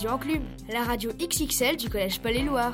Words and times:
Radio 0.00 0.14
Enclume, 0.14 0.44
la 0.72 0.82
radio 0.82 1.10
XXL 1.12 1.76
du 1.76 1.90
Collège 1.90 2.20
Palais-Loire. 2.20 2.72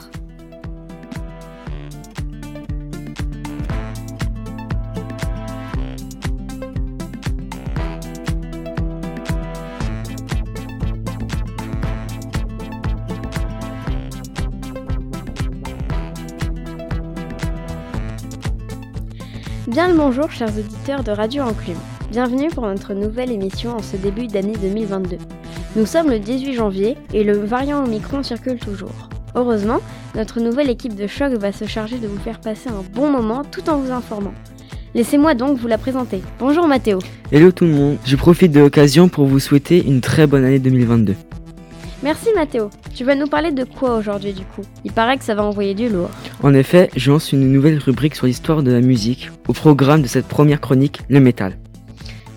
Bien 19.67 19.89
le 19.89 19.97
bonjour 19.97 20.31
chers 20.31 20.57
auditeurs 20.57 21.03
de 21.03 21.11
Radio 21.11 21.43
Enclume. 21.43 21.75
Bienvenue 22.13 22.51
pour 22.51 22.69
notre 22.69 22.95
nouvelle 22.95 23.33
émission 23.33 23.73
en 23.73 23.83
ce 23.83 23.97
début 23.97 24.29
d'année 24.29 24.55
2022. 24.57 25.19
Nous 25.77 25.85
sommes 25.85 26.09
le 26.09 26.19
18 26.19 26.55
janvier 26.55 26.97
et 27.13 27.23
le 27.23 27.37
variant 27.37 27.85
Omicron 27.85 28.23
circule 28.23 28.59
toujours. 28.59 29.11
Heureusement, 29.35 29.81
notre 30.15 30.41
nouvelle 30.41 30.71
équipe 30.71 30.95
de 30.95 31.07
choc 31.07 31.35
va 31.35 31.53
se 31.53 31.67
charger 31.67 31.99
de 31.99 32.07
vous 32.07 32.17
faire 32.17 32.41
passer 32.41 32.71
un 32.71 32.83
bon 32.95 33.11
moment 33.11 33.43
tout 33.45 33.69
en 33.69 33.77
vous 33.77 33.93
informant. 33.93 34.33
Laissez-moi 34.95 35.35
donc 35.35 35.59
vous 35.59 35.69
la 35.69 35.77
présenter. 35.77 36.23
Bonjour 36.39 36.67
Mathéo. 36.67 37.01
Hello 37.31 37.53
tout 37.53 37.67
le 37.67 37.73
monde, 37.73 37.99
je 38.07 38.17
profite 38.17 38.53
de 38.53 38.61
l'occasion 38.61 39.11
pour 39.11 39.27
vous 39.27 39.39
souhaiter 39.39 39.85
une 39.87 40.01
très 40.01 40.27
bonne 40.27 40.47
année 40.47 40.61
2022. 40.61 41.15
Merci 42.03 42.29
Mathéo. 42.35 42.71
Tu 42.95 43.05
vas 43.05 43.15
nous 43.15 43.27
parler 43.27 43.53
de 43.53 43.65
quoi 43.65 43.99
aujourd'hui 43.99 44.33
du 44.33 44.45
coup? 44.45 44.63
Il 44.87 44.93
paraît 44.93 45.19
que 45.19 45.25
ça 45.25 45.35
va 45.35 45.45
envoyer 45.45 45.75
du 45.75 45.91
lourd. 45.91 46.09
En 46.43 46.55
effet, 46.55 46.89
je 46.97 47.11
lance 47.11 47.33
une 47.33 47.53
nouvelle 47.53 47.77
rubrique 47.77 48.15
sur 48.15 48.25
l'histoire 48.25 48.63
de 48.63 48.73
la 48.73 48.81
musique 48.81 49.31
au 49.47 49.53
programme 49.53 50.01
de 50.01 50.09
cette 50.09 50.27
première 50.27 50.63
chronique, 50.63 51.03
le 51.11 51.21
métal. 51.21 51.59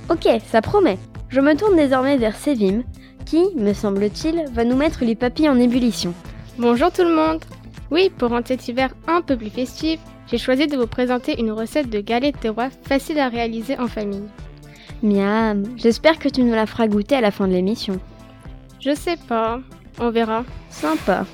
Ok, 0.10 0.28
ça 0.52 0.62
promet. 0.62 0.98
Je 1.30 1.40
me 1.40 1.56
tourne 1.56 1.78
désormais 1.78 2.18
vers 2.18 2.36
Sévim, 2.36 2.82
qui, 3.30 3.56
me 3.56 3.74
semble-t-il, 3.74 4.46
va 4.52 4.64
nous 4.64 4.76
mettre 4.76 5.06
les 5.06 5.14
papilles 5.14 5.50
en 5.50 5.60
ébullition. 5.60 6.16
Bonjour 6.58 6.92
tout 6.92 7.04
le 7.04 7.14
monde 7.14 7.40
Oui, 7.92 8.10
pour 8.18 8.30
rendre 8.30 8.48
cet 8.48 8.68
hiver 8.68 8.90
un 9.08 9.22
peu 9.22 9.38
plus 9.38 9.52
festif, 9.52 10.00
j'ai 10.32 10.40
choisi 10.40 10.66
de 10.66 10.76
vous 10.76 10.88
présenter 10.88 11.40
une 11.40 11.52
recette 11.52 11.92
de 11.92 12.00
galettes 12.00 12.42
de 12.42 12.50
roi 12.50 12.70
facile 12.84 13.20
à 13.20 13.30
réaliser 13.30 13.78
en 13.78 13.88
famille. 13.88 14.28
Miam, 15.04 15.64
j'espère 15.76 16.18
que 16.18 16.28
tu 16.28 16.42
nous 16.42 16.56
la 16.56 16.66
feras 16.66 16.88
goûter 16.88 17.18
à 17.18 17.22
la 17.22 17.30
fin 17.30 17.48
de 17.48 17.54
l'émission. 17.54 18.00
Je 18.80 18.96
sais 18.96 19.18
pas, 19.28 19.60
on 20.00 20.10
verra. 20.10 20.44
Sympa. 20.72 21.28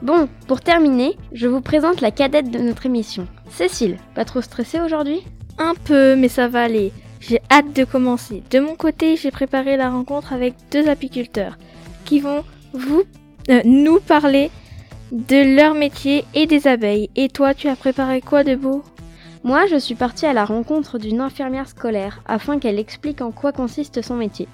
Bon, 0.00 0.28
pour 0.46 0.60
terminer, 0.60 1.16
je 1.32 1.48
vous 1.48 1.60
présente 1.60 2.02
la 2.02 2.12
cadette 2.12 2.52
de 2.52 2.58
notre 2.58 2.86
émission. 2.86 3.26
Cécile, 3.50 3.96
pas 4.14 4.24
trop 4.24 4.42
stressée 4.42 4.80
aujourd'hui? 4.80 5.24
Un 5.58 5.74
peu, 5.74 6.14
mais 6.14 6.28
ça 6.28 6.46
va 6.46 6.62
aller. 6.62 6.92
J'ai 7.26 7.40
hâte 7.50 7.72
de 7.72 7.84
commencer. 7.84 8.42
De 8.50 8.60
mon 8.60 8.74
côté, 8.74 9.16
j'ai 9.16 9.30
préparé 9.30 9.78
la 9.78 9.88
rencontre 9.88 10.34
avec 10.34 10.52
deux 10.70 10.88
apiculteurs 10.88 11.56
qui 12.04 12.20
vont 12.20 12.44
vous 12.74 13.04
euh, 13.48 13.62
nous 13.64 13.98
parler 13.98 14.50
de 15.10 15.56
leur 15.56 15.72
métier 15.74 16.26
et 16.34 16.44
des 16.44 16.68
abeilles. 16.68 17.08
Et 17.16 17.30
toi, 17.30 17.54
tu 17.54 17.68
as 17.68 17.76
préparé 17.76 18.20
quoi 18.20 18.44
de 18.44 18.54
beau? 18.54 18.82
Moi, 19.42 19.64
je 19.70 19.76
suis 19.76 19.94
partie 19.94 20.26
à 20.26 20.34
la 20.34 20.44
rencontre 20.44 20.98
d'une 20.98 21.22
infirmière 21.22 21.66
scolaire 21.66 22.20
afin 22.26 22.58
qu'elle 22.58 22.78
explique 22.78 23.22
en 23.22 23.30
quoi 23.30 23.52
consiste 23.52 24.02
son 24.02 24.16
métier. 24.16 24.46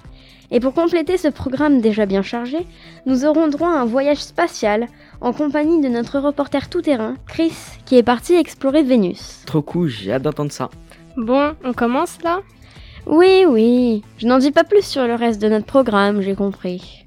Et 0.49 0.61
pour 0.61 0.73
compléter 0.73 1.17
ce 1.17 1.27
programme 1.27 1.81
déjà 1.81 2.05
bien 2.05 2.21
chargé, 2.21 2.65
nous 3.05 3.25
aurons 3.25 3.49
droit 3.49 3.69
à 3.69 3.81
un 3.81 3.85
voyage 3.85 4.23
spatial 4.23 4.87
en 5.19 5.33
compagnie 5.33 5.81
de 5.81 5.89
notre 5.89 6.19
reporter 6.19 6.69
tout-terrain, 6.69 7.15
Chris, 7.27 7.53
qui 7.85 7.97
est 7.97 8.03
parti 8.03 8.35
explorer 8.35 8.83
Vénus. 8.83 9.43
Trop 9.45 9.61
cool, 9.61 9.89
j'ai 9.89 10.13
hâte 10.13 10.23
d'entendre 10.23 10.53
ça. 10.53 10.69
Bon, 11.17 11.53
on 11.65 11.73
commence 11.73 12.21
là? 12.23 12.39
Oui, 13.11 13.43
oui, 13.45 14.03
je 14.19 14.25
n'en 14.25 14.37
dis 14.37 14.51
pas 14.51 14.63
plus 14.63 14.85
sur 14.85 15.05
le 15.05 15.15
reste 15.15 15.41
de 15.41 15.49
notre 15.49 15.65
programme, 15.65 16.21
j'ai 16.21 16.33
compris. 16.33 17.03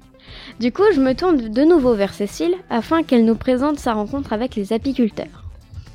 Du 0.59 0.71
coup, 0.71 0.83
je 0.93 1.01
me 1.01 1.15
tourne 1.15 1.49
de 1.49 1.63
nouveau 1.63 1.95
vers 1.95 2.13
Cécile 2.13 2.53
afin 2.69 3.01
qu'elle 3.01 3.25
nous 3.25 3.33
présente 3.33 3.79
sa 3.79 3.93
rencontre 3.93 4.31
avec 4.31 4.55
les 4.55 4.71
apiculteurs. 4.71 5.45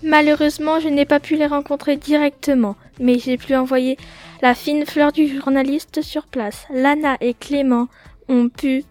Malheureusement, 0.02 0.80
je 0.80 0.88
n'ai 0.88 1.04
pas 1.04 1.20
pu 1.20 1.36
les 1.36 1.46
rencontrer 1.46 1.96
directement, 1.96 2.74
mais 2.98 3.20
j'ai 3.20 3.36
pu 3.36 3.54
envoyer 3.54 3.96
la 4.42 4.56
fine 4.56 4.84
fleur 4.84 5.12
du 5.12 5.28
journaliste 5.28 6.02
sur 6.02 6.26
place. 6.26 6.66
Lana 6.74 7.16
et 7.20 7.32
Clément 7.32 7.86
ont 8.28 8.48
pu 8.48 8.82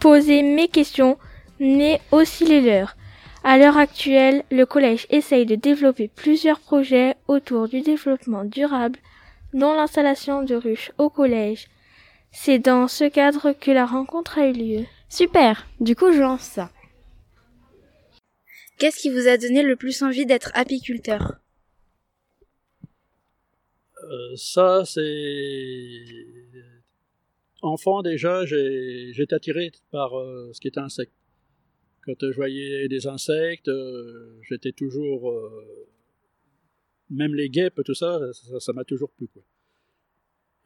poser 0.00 0.42
mes 0.42 0.66
questions, 0.66 1.18
mais 1.60 2.00
aussi 2.10 2.46
les 2.46 2.60
leurs. 2.60 2.96
À 3.44 3.58
l'heure 3.58 3.78
actuelle, 3.78 4.42
le 4.50 4.66
collège 4.66 5.06
essaye 5.10 5.46
de 5.46 5.54
développer 5.54 6.10
plusieurs 6.12 6.58
projets 6.58 7.14
autour 7.28 7.68
du 7.68 7.80
développement 7.80 8.42
durable, 8.42 8.98
dont 9.54 9.72
l'installation 9.72 10.42
de 10.42 10.54
ruches 10.54 10.92
au 10.98 11.08
collège. 11.08 11.68
C'est 12.32 12.58
dans 12.58 12.88
ce 12.88 13.04
cadre 13.04 13.52
que 13.52 13.70
la 13.70 13.86
rencontre 13.86 14.38
a 14.38 14.48
eu 14.48 14.52
lieu. 14.52 14.84
Super, 15.08 15.66
du 15.80 15.96
coup 15.96 16.12
je 16.12 16.20
lance 16.20 16.42
ça. 16.42 16.70
Qu'est-ce 18.78 18.98
qui 18.98 19.10
vous 19.10 19.28
a 19.28 19.38
donné 19.38 19.62
le 19.62 19.76
plus 19.76 20.02
envie 20.02 20.26
d'être 20.26 20.50
apiculteur? 20.54 21.38
Euh, 24.02 24.36
Ça, 24.36 24.82
c'est... 24.84 26.02
Enfant 27.62 28.02
déjà, 28.02 28.44
j'étais 28.44 29.34
attiré 29.34 29.70
par 29.90 30.18
euh, 30.18 30.50
ce 30.52 30.60
qui 30.60 30.68
était 30.68 30.80
insecte. 30.80 31.12
Quand 32.04 32.14
je 32.20 32.34
voyais 32.34 32.88
des 32.88 33.06
insectes, 33.06 33.68
euh, 33.68 34.38
j'étais 34.42 34.72
toujours... 34.72 35.32
Même 37.10 37.34
les 37.34 37.50
guêpes, 37.50 37.80
tout 37.84 37.94
ça, 37.94 38.20
ça 38.32 38.72
m'a 38.72 38.84
toujours 38.84 39.10
plu. 39.10 39.28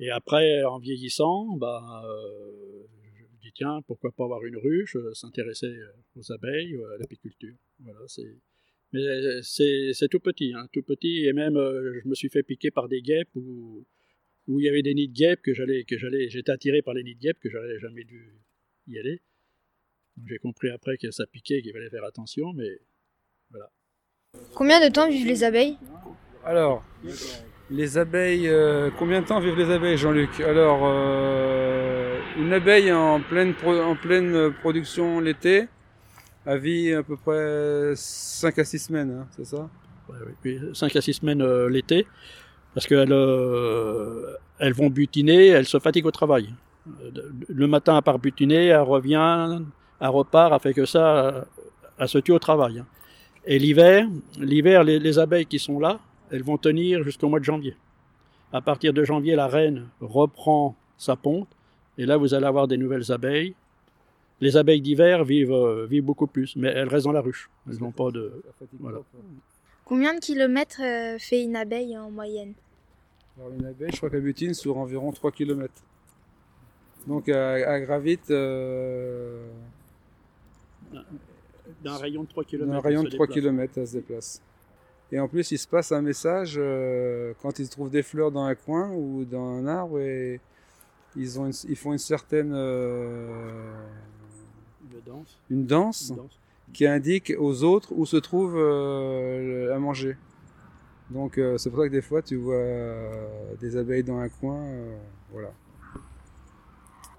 Et 0.01 0.11
après, 0.11 0.63
en 0.65 0.79
vieillissant, 0.79 1.57
bah, 1.57 2.03
euh, 2.05 2.87
je 3.17 3.25
me 3.25 3.41
dis 3.43 3.53
tiens, 3.53 3.83
pourquoi 3.87 4.13
pas 4.13 4.25
avoir 4.25 4.45
une 4.45 4.57
ruche, 4.57 4.97
euh, 4.97 5.13
s'intéresser 5.13 5.67
euh, 5.67 5.93
aux 6.17 6.33
abeilles, 6.33 6.77
à 6.95 6.99
l'apiculture. 6.99 7.55
Voilà. 7.81 7.99
Mais 8.93 9.43
c'est 9.43 10.09
tout 10.09 10.21
petit, 10.21 10.55
hein, 10.55 10.69
tout 10.73 10.83
petit, 10.83 11.27
et 11.27 11.33
même 11.33 11.55
je 11.55 12.09
me 12.09 12.15
suis 12.15 12.31
fait 12.31 12.43
piquer 12.43 12.71
par 12.71 12.89
des 12.89 13.03
guêpes 13.03 13.35
où, 13.35 13.85
où 14.47 14.61
il 14.61 14.65
y 14.65 14.69
avait 14.69 14.83
des 14.83 14.95
nids 14.95 15.09
de 15.09 15.15
guêpes 15.15 15.43
que 15.43 15.53
j'allais, 15.53 15.85
que 15.85 15.99
j'allais, 15.99 16.31
j'étais 16.31 16.53
attiré 16.53 16.81
par 16.81 16.95
les 16.95 17.03
nids 17.03 17.15
de 17.15 17.21
guêpes 17.21 17.39
que 17.39 17.51
j'aurais 17.51 17.79
jamais 17.81 18.05
dû 18.05 18.33
y 18.87 18.99
aller. 18.99 19.21
J'ai 20.27 20.39
compris 20.39 20.71
après 20.71 20.97
que 20.97 21.11
ça 21.11 21.27
piquait, 21.27 21.61
qu'il 21.61 21.73
fallait 21.73 21.91
faire 21.91 22.05
attention, 22.05 22.53
mais 22.55 22.81
voilà. 23.51 23.71
Combien 24.55 24.87
de 24.87 24.93
temps 24.93 25.11
vivent 25.11 25.27
les 25.27 25.45
abeilles? 25.45 25.77
Alors, 26.49 26.83
les 27.71 27.99
abeilles, 27.99 28.49
euh, 28.49 28.89
combien 28.99 29.21
de 29.21 29.27
temps 29.27 29.39
vivent 29.39 29.59
les 29.59 29.71
abeilles, 29.71 29.99
Jean-Luc 29.99 30.41
Alors, 30.41 30.81
euh, 30.83 32.19
une 32.39 32.55
abeille 32.55 32.91
en 32.91 33.21
pleine, 33.21 33.53
production 34.63 35.21
l'été, 35.21 35.69
a 36.47 36.57
vie 36.57 36.95
à 36.95 37.03
peu 37.03 37.19
près 37.19 37.93
5 37.95 38.59
à 38.59 38.65
6 38.65 38.79
semaines, 38.79 39.11
hein, 39.11 39.27
c'est 39.37 39.45
ça? 39.45 39.69
Oui, 40.43 40.59
5 40.73 40.97
à 40.97 41.03
6 41.03 41.13
semaines 41.13 41.43
euh, 41.43 41.69
l'été, 41.69 42.07
parce 42.73 42.87
qu'elles 42.87 43.13
elles 44.59 44.73
vont 44.73 44.89
butiner, 44.89 45.49
elles 45.49 45.67
se 45.67 45.79
fatiguent 45.79 46.07
au 46.07 46.13
travail. 46.13 46.49
Le 47.47 47.67
matin, 47.67 47.95
à 47.95 48.01
part 48.01 48.19
butiner, 48.19 48.69
elle 48.69 48.81
revient, 48.81 49.61
elle 50.01 50.09
repart, 50.09 50.55
elle 50.55 50.61
fait 50.61 50.73
que 50.73 50.87
ça, 50.87 51.45
elle 51.99 52.09
se 52.09 52.17
tue 52.17 52.33
au 52.33 52.39
travail. 52.39 52.79
Hein. 52.79 52.87
Et 53.45 53.59
l'hiver, 53.59 54.07
l'hiver, 54.39 54.83
les 54.83 55.19
abeilles 55.19 55.45
qui 55.45 55.59
sont 55.59 55.79
là, 55.79 56.01
elles 56.31 56.43
vont 56.43 56.59
tenir 56.59 57.03
jusqu'au 57.03 57.29
mois 57.29 57.41
de 57.41 57.45
janvier. 57.45 57.77
À 58.53 58.61
partir 58.61 58.93
de 58.93 59.05
janvier, 59.05 59.37
la 59.37 59.47
reine 59.47 59.89
reprend 60.01 60.75
sa 60.97 61.17
ponte, 61.17 61.49
et 61.99 62.07
là, 62.07 62.17
vous 62.17 62.33
allez 62.33 62.47
avoir 62.47 62.69
des 62.69 62.77
nouvelles 62.77 63.11
abeilles. 63.11 63.55
Les 64.41 64.57
abeilles 64.57 64.81
d'hiver 64.81 65.25
vivent, 65.25 65.53
euh, 65.53 65.87
vivent 65.87 66.05
beaucoup 66.05 66.29
plus, 66.29 66.55
mais 66.55 66.69
elles 66.69 66.89
restent 66.89 67.07
dans 67.07 67.13
la 67.13 67.21
ruche. 67.21 67.51
Elles 67.69 67.81
n'ont 67.81 67.91
pas 67.91 68.13
de. 68.13 68.41
Voilà. 68.79 69.01
Combien 69.85 70.15
de 70.15 70.21
kilomètres 70.21 70.81
euh, 70.81 71.19
fait 71.19 71.43
une 71.43 71.57
abeille 71.57 71.99
en 71.99 72.11
moyenne? 72.11 72.55
Alors, 73.37 73.53
Une 73.53 73.67
abeille, 73.67 73.91
je 73.91 73.97
crois 73.97 74.11
qu'elle 74.11 74.23
butine 74.23 74.55
sur 74.55 74.79
environ 74.79 75.11
3 75.11 75.33
km. 75.33 75.73
Donc, 77.07 77.29
elle, 77.29 77.65
elle 77.67 77.85
gravite. 77.85 78.31
Euh... 78.31 79.49
D'un 81.83 81.97
rayon 81.97 82.23
de 82.23 82.29
3 82.29 82.45
km. 82.45 82.71
D'un 82.71 82.81
rayon 82.81 83.03
de 83.03 83.09
3 83.09 83.27
km, 83.27 83.73
elle 83.77 83.87
se 83.89 83.93
déplace. 83.95 84.43
Et 85.11 85.19
en 85.21 85.29
plus, 85.29 85.51
il 85.53 85.59
se 85.59 85.67
passe 85.67 85.93
un 85.93 86.03
message 86.03 86.57
euh, 86.59 87.33
quand 87.41 87.59
ils 87.59 87.69
trouvent 87.69 87.91
des 87.91 88.03
fleurs 88.03 88.31
dans 88.31 88.45
un 88.45 88.55
coin 88.55 88.91
ou 88.91 89.25
dans 89.25 89.45
un 89.45 89.67
arbre 89.67 90.01
et 90.01 90.41
ils, 91.17 91.41
ont 91.41 91.47
une, 91.47 91.53
ils 91.69 91.77
font 91.77 91.93
une 91.93 91.99
certaine 91.99 92.53
euh, 92.55 93.73
une, 94.93 95.01
danse. 95.01 95.39
Une, 95.51 95.67
danse 95.67 96.09
une 96.11 96.17
danse 96.17 96.39
qui 96.73 96.87
indique 96.87 97.33
aux 97.39 97.63
autres 97.65 97.93
où 97.95 98.07
se 98.07 98.17
trouve 98.17 98.57
euh, 98.57 99.75
à 99.75 99.79
manger. 99.79 100.17
Donc 101.11 101.39
euh, 101.39 101.57
c'est 101.57 101.71
pour 101.71 101.81
ça 101.81 101.87
que 101.87 101.93
des 101.93 102.03
fois 102.03 102.21
tu 102.23 102.37
vois 102.37 102.63
des 103.61 103.77
abeilles 103.77 104.05
dans 104.05 104.19
un 104.19 104.29
coin, 104.29 104.63
voilà. 105.33 105.53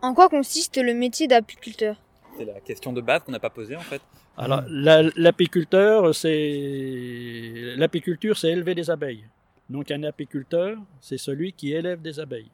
En 0.02 0.14
quoi 0.14 0.30
consiste 0.30 0.78
le 0.78 0.94
métier 0.94 1.28
d'apiculteur? 1.28 2.00
C'est 2.40 2.46
la 2.46 2.60
question 2.62 2.94
de 2.94 3.02
base 3.02 3.24
qu'on 3.24 3.32
n'a 3.34 3.40
pas 3.40 3.50
posée 3.50 3.76
en 3.76 3.82
fait. 3.82 4.02
Alors, 4.38 4.64
l'apiculteur, 4.70 6.16
c'est 6.16 7.74
l'apiculture, 7.76 8.38
c'est 8.38 8.50
élever 8.52 8.74
des 8.76 8.90
abeilles. 8.90 9.26
Donc, 9.70 9.92
un 9.92 10.02
apiculteur, 10.04 10.78
c'est 11.02 11.18
celui 11.18 11.52
qui 11.54 11.74
élève 11.74 12.02
des 12.02 12.20
abeilles. 12.20 12.50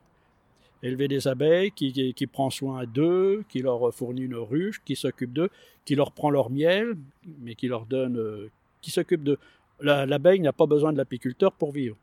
élever 0.84 1.08
des 1.08 1.28
abeilles, 1.28 1.72
qui, 1.72 2.14
qui, 2.14 2.28
prend 2.28 2.50
soin 2.50 2.84
d'eux, 2.86 3.44
qui 3.50 3.62
leur 3.62 3.94
fournit 3.94 4.24
une 4.24 4.36
ruche, 4.36 4.82
qui 4.84 4.96
s'occupe 4.96 5.32
d'eux, 5.34 5.50
qui 5.86 5.96
leur 5.96 6.12
prend 6.12 6.30
leur 6.30 6.50
miel, 6.50 6.96
mais 7.42 7.56
qui 7.56 7.68
leur 7.68 7.86
donne, 7.86 8.18
euh, 8.18 8.50
qui 8.82 8.92
s'occupe 8.92 9.24
d'eux. 9.24 9.40
La- 9.80 10.06
L'abeille 10.06 10.40
n'a 10.42 10.54
pas 10.54 10.66
besoin 10.68 10.92
de 10.94 10.98
l'apiculteur 10.98 11.52
pour 11.54 11.72
vivre. 11.72 11.96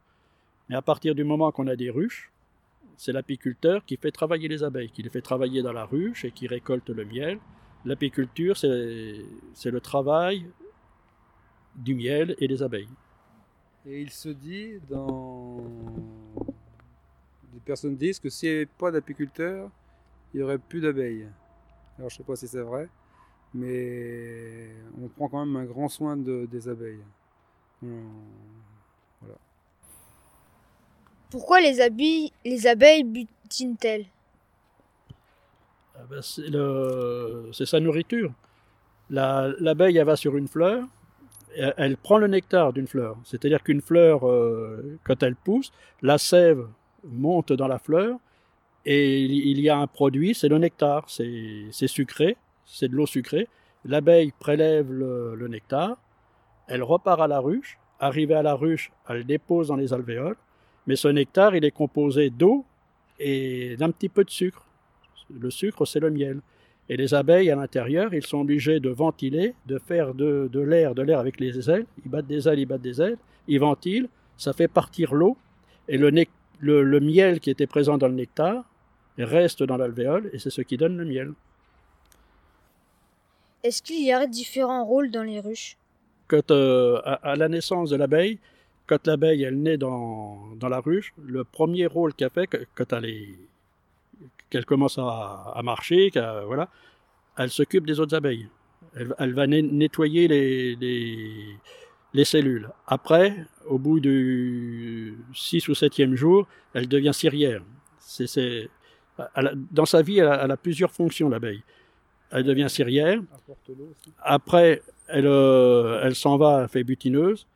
Mais 0.69 0.76
à 0.76 0.82
partir 0.82 1.14
du 1.14 1.23
moment 1.25 1.50
qu'on 1.52 1.67
a 1.69 1.76
des 1.76 1.90
ruches, 1.90 2.31
c'est 2.96 3.12
l'apiculteur 3.12 3.84
qui 3.84 3.96
fait 3.96 4.11
travailler 4.12 4.49
les 4.49 4.62
abeilles, 4.64 4.90
qui 4.90 5.02
les 5.02 5.11
fait 5.11 5.20
travailler 5.23 5.62
dans 5.62 5.73
la 5.73 5.84
ruche 5.84 6.25
et 6.25 6.31
qui 6.31 6.46
récolte 6.46 6.88
le 6.90 7.05
miel. 7.05 7.38
L'apiculture, 7.84 8.56
c'est 8.56 9.25
c'est 9.55 9.70
le 9.70 9.81
travail 9.81 10.46
du 11.75 11.94
miel 11.94 12.37
et 12.38 12.46
des 12.49 12.62
abeilles. 12.62 12.88
Et 13.87 14.00
il 14.02 14.11
se 14.11 14.29
dit 14.29 14.79
dans. 14.88 15.58
Des 17.52 17.61
personnes 17.61 17.96
disent 17.96 18.19
que 18.20 18.31
s'il 18.31 18.49
n'y 18.50 18.56
avait 18.56 18.67
pas 18.67 18.90
d'apiculteurs, 18.90 19.70
il 20.32 20.38
n'y 20.38 20.43
aurait 20.43 20.58
plus 20.58 20.81
d'abeilles. 20.81 21.29
Alors 21.99 22.08
je 22.11 22.17
sais 22.17 22.23
pas 22.23 22.37
si 22.37 22.49
c'est 22.49 22.61
vrai, 22.62 22.88
mais 23.52 24.70
on 25.00 25.08
prend 25.08 25.29
quand 25.29 25.44
même 25.44 25.56
un 25.56 25.64
grand 25.64 25.88
soin 25.88 26.17
de- 26.17 26.46
des 26.50 26.69
abeilles. 26.69 27.05
On- 27.82 27.99
Pourquoi 31.31 31.61
les, 31.61 31.81
abeilles, 31.81 32.31
les 32.44 32.67
abeilles 32.67 33.05
butinent-elles? 33.05 34.06
Ben, 36.12 36.20
c'est 37.52 37.64
sa 37.66 37.80
nourriture. 37.80 38.32
La- 39.08 39.50
L'abeille, 39.60 39.96
elle 39.96 40.06
va 40.06 40.16
sur 40.16 40.36
une 40.36 40.46
fleur, 40.48 40.84
elle, 41.56 41.96
prend 41.96 42.18
le 42.18 42.26
nectar 42.26 42.72
d'une 42.72 42.86
fleur. 42.86 43.16
C'est-à-dire 43.24 43.62
qu'une 43.62 43.80
fleur, 43.80 44.28
euh, 44.28 44.98
quand 45.04 45.22
elle 45.22 45.36
pousse, 45.36 45.72
la 46.02 46.18
sève 46.18 46.66
monte 47.04 47.52
dans 47.52 47.68
la 47.68 47.78
fleur 47.78 48.18
et 48.84 49.20
il, 49.22 49.60
y 49.60 49.68
a 49.68 49.78
un 49.78 49.86
produit, 49.86 50.34
c'est 50.34 50.48
le 50.48 50.58
nectar. 50.58 51.04
C'est 51.08 51.66
c'est 51.70 51.86
sucré, 51.86 52.36
c'est 52.64 52.88
de 52.88 52.94
l'eau 52.96 53.06
sucrée. 53.06 53.48
L'abeille 53.84 54.32
prélève 54.38 54.92
le, 54.92 55.34
le 55.34 55.48
nectar, 55.48 55.96
elle 56.68 56.82
repart 56.82 57.20
à 57.20 57.26
la 57.26 57.40
ruche. 57.40 57.78
Arrivée 58.00 58.34
à 58.34 58.42
la 58.42 58.54
ruche, 58.54 58.90
elle 59.08 59.18
le 59.18 59.24
dépose 59.24 59.68
dans 59.68 59.76
les 59.76 59.92
alvéoles. 59.92 60.36
Mais 60.86 60.96
ce 60.96 61.08
nectar, 61.08 61.54
il 61.54 61.64
est 61.64 61.70
composé 61.70 62.30
d'eau 62.30 62.64
et 63.20 63.76
d'un 63.76 63.90
petit 63.92 64.08
peu 64.08 64.24
de 64.24 64.30
sucre. 64.30 64.66
Le 65.40 65.50
sucre, 65.50 65.84
c'est 65.84 66.00
le 66.00 66.11
miel. 66.11 66.40
Et 66.88 66.96
les 66.96 67.14
abeilles, 67.14 67.50
à 67.50 67.56
l'intérieur, 67.56 68.12
ils 68.12 68.26
sont 68.26 68.40
obligés 68.40 68.81
de 68.81 68.90
ventiler, 68.90 69.55
de 69.67 69.79
faire 69.79 70.14
de, 70.14 70.49
de 70.52 70.61
l'air, 70.61 70.94
de 70.94 71.02
l'air 71.02 71.19
avec 71.20 71.38
les 71.40 71.70
ailes. 71.70 71.87
Ils 72.05 72.11
battent 72.11 72.26
des 72.26 72.49
ailes, 72.49 72.58
ils 72.58 72.67
battent 72.67 72.82
des 72.82 73.00
ailes. 73.00 73.17
Ils 73.49 73.61
ventilent, 73.61 74.08
ça 74.37 74.52
fait 74.52 74.69
partir 74.69 75.14
l'eau. 75.14 75.37
Et 75.88 75.96
le, 75.96 76.11
nec- 76.11 76.31
le, 76.61 76.82
le 76.82 77.00
miel 77.00 77.40
qui 77.40 77.50
était 77.50 77.67
présent 77.67 77.99
dans 77.99 78.08
le 78.08 78.14
nectar 78.14 78.64
reste 79.19 79.62
dans 79.62 79.76
l'alvéole 79.76 80.31
et 80.32 80.38
c'est 80.38 80.50
ce 80.50 80.62
qui 80.62 80.76
donne 80.76 80.96
le 80.96 81.05
miel. 81.05 81.32
Est-ce 83.62 83.82
qu'il 83.82 84.05
y 84.05 84.12
a 84.12 84.26
différents 84.26 84.84
rôles 84.84 85.11
dans 85.11 85.23
les 85.23 85.38
ruches? 85.40 85.76
Quand, 86.26 86.50
euh, 86.50 87.00
à, 87.05 87.14
à 87.31 87.37
la 87.37 87.49
naissance 87.49 87.90
de 87.90 87.96
l'abeille, 87.96 88.38
quand 88.87 89.06
l'abeille 89.06 89.44
elle 89.44 89.62
naît 89.62 89.76
dans, 89.76 90.55
dans 90.56 90.69
la 90.69 90.81
ruche, 90.81 91.12
le 91.25 91.44
premier 91.44 91.87
rôle 91.87 92.12
qu'elle 92.14 92.31
fait, 92.31 92.49
quand 92.75 92.93
elle 92.93 93.05
est- 93.05 93.38
qu'elle 94.52 94.66
commence 94.66 94.99
à, 94.99 95.52
à 95.58 95.60
marcher, 95.62 96.10
qu'elle- 96.10 96.44
voilà, 96.46 96.69
elle 97.38 97.50
s'occupe 97.50 97.87
des 97.87 97.99
autres 98.00 98.14
abeilles. 98.14 98.49
Elle, 98.94 99.14
elle 99.19 99.32
va 99.32 99.46
nettoyer 99.46 100.28
les, 100.28 100.76
les, 100.76 101.56
les 102.12 102.25
cellules. 102.25 102.69
Après, 102.87 103.46
au 103.66 103.78
bout 103.78 103.99
du 104.00 105.16
6 105.34 105.69
ou 105.69 105.72
7e 105.72 106.14
jour, 106.14 106.46
elle 106.75 106.87
devient 106.88 107.12
cirière. 107.14 107.62
Elle 109.37 109.46
a- 109.46 109.52
dans 109.70 109.84
sa 109.87 110.02
vie, 110.02 110.19
elle 110.19 110.28
a, 110.28 110.44
elle 110.44 110.50
a 110.50 110.56
plusieurs 110.56 110.90
fonctions, 110.93 111.28
l'abeille. 111.28 111.62
Elle 112.31 112.44
devient 112.44 112.69
cirière. 112.69 113.20
Après, 114.22 114.82
elle, 115.08 115.26
euh, 115.26 116.00
elle 116.05 116.14
s'en 116.14 116.37
va, 116.37 116.62
elle 116.62 116.69
fait 116.69 116.84
butineuse. 116.84 117.46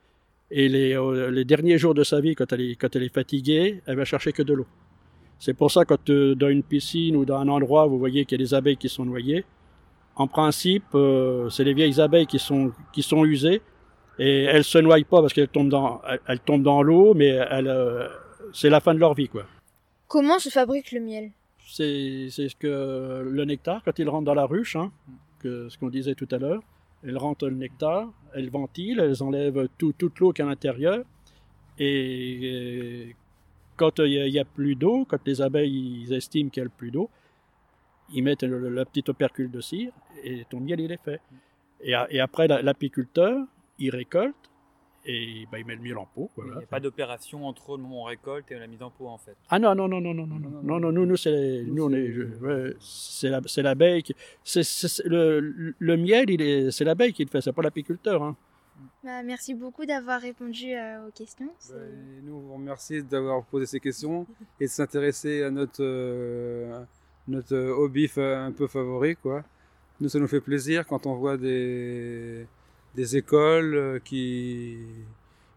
Et 0.51 0.69
les, 0.69 0.95
euh, 0.97 1.31
les 1.31 1.45
derniers 1.45 1.77
jours 1.79 1.95
de 1.95 2.05
sa 2.05 2.21
vie, 2.21 2.35
quand 2.35 2.53
elle 2.53 2.61
est, 2.61 2.77
quand 2.77 2.95
elle 2.95 3.03
est 3.03 3.13
fatiguée, 3.15 3.83
elle 3.87 3.97
va 3.97 4.05
chercher 4.05 4.33
que 4.33 4.43
de 4.43 4.55
l'eau. 4.55 4.67
C'est 5.39 5.55
pour 5.55 5.71
ça, 5.71 5.83
euh, 6.09 6.35
dans 6.35 6.49
une 6.49 6.63
piscine 6.63 7.17
ou 7.17 7.25
dans 7.25 7.37
un 7.39 7.49
endroit, 7.49 7.87
vous 7.87 7.99
voyez 7.99 8.25
qu'il 8.25 8.41
y 8.41 8.43
a 8.43 8.45
des 8.47 8.55
abeilles 8.55 8.77
qui 8.77 8.89
sont 8.89 9.05
noyées, 9.05 9.45
en 10.17 10.27
principe, 10.27 10.85
euh, 10.95 11.51
c'est 11.51 11.63
les 11.65 11.75
vieilles 11.75 12.01
abeilles 12.01 12.27
qui 12.27 12.39
sont, 12.39 12.73
qui 12.93 13.03
sont 13.03 13.25
usées. 13.25 13.61
Et 14.19 14.45
elles 14.45 14.65
se 14.65 14.79
noient 14.79 14.97
pas 15.09 15.21
parce 15.21 15.35
qu'elles 15.35 15.49
tombent 15.49 15.69
dans, 15.69 16.01
elles, 16.09 16.21
elles 16.27 16.41
tombent 16.41 16.63
dans 16.63 16.83
l'eau, 16.83 17.13
mais 17.13 17.33
euh, 17.39 18.09
c'est 18.55 18.71
la 18.71 18.81
fin 18.81 18.95
de 18.95 18.99
leur 18.99 19.13
vie, 19.13 19.29
quoi. 19.29 19.45
Comment 20.09 20.39
se 20.39 20.49
fabrique 20.49 20.91
le 20.93 21.01
miel? 21.01 21.33
C'est 21.69 22.29
c'est 22.31 22.49
ce 22.49 22.57
que 22.57 23.23
le 23.29 23.45
nectar, 23.45 23.83
quand 23.85 23.99
il 23.99 24.09
rentre 24.09 24.25
dans 24.25 24.35
la 24.35 24.47
ruche, 24.47 24.77
hein, 24.77 24.91
que, 25.41 25.69
ce 25.69 25.77
qu'on 25.77 25.89
disait 25.91 26.15
tout 26.15 26.29
à 26.31 26.39
l'heure, 26.39 26.63
elles 27.05 27.19
rentrent 27.19 27.49
le 27.49 27.57
nectar, 27.57 28.09
elles 28.35 28.49
ventilent, 28.49 29.01
elles 29.01 29.23
enlèvent 29.23 29.69
tout- 29.77 29.93
toute 29.93 30.19
l'eau 30.21 30.33
qu'il 30.33 30.45
y 30.45 30.47
a 30.47 30.49
à 30.49 30.51
l'intérieur. 30.51 31.05
Et 31.79 33.15
quand 33.77 33.99
il 34.01 34.31
n'y 34.31 34.39
a, 34.39 34.45
plus 34.45 34.75
d'eau, 34.75 35.05
quand 35.09 35.19
les 35.27 35.41
abeilles 35.43 36.03
ils 36.05 36.13
estiment 36.13 36.51
qu'il 36.51 36.63
n'y 36.63 36.67
a 36.69 36.71
plus 36.71 36.91
d'eau, 36.91 37.09
ils 38.13 38.23
mettent 38.23 38.43
le, 38.45 38.69
le 38.69 38.85
petit 38.85 39.05
opercule 39.09 39.51
de 39.51 39.61
cire 39.61 39.93
et 40.25 40.45
ton 40.49 40.61
miel 40.61 40.81
il 40.81 40.93
est 40.93 41.03
fait. 41.03 41.21
Et, 41.81 41.95
a- 41.95 42.07
et 42.11 42.21
après 42.21 42.47
la- 42.49 42.63
l'apiculteur, 42.63 43.45
il 43.79 43.91
récolte 43.91 44.35
et 45.09 45.47
ben, 45.53 45.59
il 45.59 45.67
met 45.67 45.77
le 45.77 45.83
miel 45.83 45.99
en 45.99 46.07
pot. 46.07 46.31
Il 46.39 46.45
n'y 46.45 46.65
a 46.65 46.67
pas 46.67 46.81
d'opération 46.81 47.47
entre 47.47 47.77
le 47.77 47.83
moment 47.83 47.99
où 47.99 48.01
on 48.03 48.05
récolte 48.05 48.51
et 48.51 48.59
la 48.59 48.67
mise 48.67 48.83
en 48.83 48.91
pot 48.91 49.07
en 49.09 49.19
fait. 49.19 49.37
Ah 49.51 49.59
non, 49.59 49.75
non, 49.75 49.87
non, 49.89 50.01
non, 50.01 50.15
non, 50.15 50.27
non, 50.27 50.39
non, 50.39 50.63
non, 50.63 50.81
non, 50.81 50.93
nous, 50.93 51.07
nous, 51.07 51.17
c'est, 51.17 51.63
nous, 51.67 51.87
ouais, 51.89 52.75
c'est 52.81 53.29
la, 53.29 53.41
c'est 53.47 53.63
l'abeille 53.63 54.03
qui, 54.03 54.15
c'est, 54.43 54.65
le, 55.05 55.75
le 55.79 55.97
miel, 55.97 56.31
il 56.31 56.43
est, 56.43 56.71
c'est 56.73 56.85
l'abeille 56.85 57.13
qui 57.13 57.25
le 57.25 57.31
fait, 57.31 57.41
c'est 57.41 57.53
pas 57.53 57.63
l'apiculteur, 57.63 58.23
hein. 58.23 58.37
Bah, 59.05 59.23
merci 59.23 59.55
beaucoup 59.55 59.87
d'avoir 59.87 60.21
répondu 60.21 60.73
euh, 60.75 61.07
aux 61.09 61.11
questions. 61.13 61.51
Bah, 61.71 61.77
nous, 62.23 62.35
on 62.35 62.41
vous 62.41 62.55
remercie 62.55 63.03
d'avoir 63.03 63.45
posé 63.45 63.67
ces 63.67 63.81
questions 63.81 64.27
et 64.61 64.65
de 64.67 64.71
s'intéresser 64.71 65.43
à 65.43 65.51
notre, 65.51 65.83
euh, 65.83 66.83
notre 67.29 67.57
hobby 67.57 68.11
un 68.17 68.53
peu 68.53 68.67
favori. 68.67 69.17
Quoi. 69.17 69.45
Nous, 70.01 70.09
ça 70.09 70.19
nous 70.19 70.29
fait 70.29 70.41
plaisir 70.41 70.87
quand 70.87 71.07
on 71.07 71.15
voit 71.15 71.37
des, 71.37 72.47
des 72.95 73.17
écoles 73.17 73.75
euh, 73.75 73.99
qui, 73.99 74.79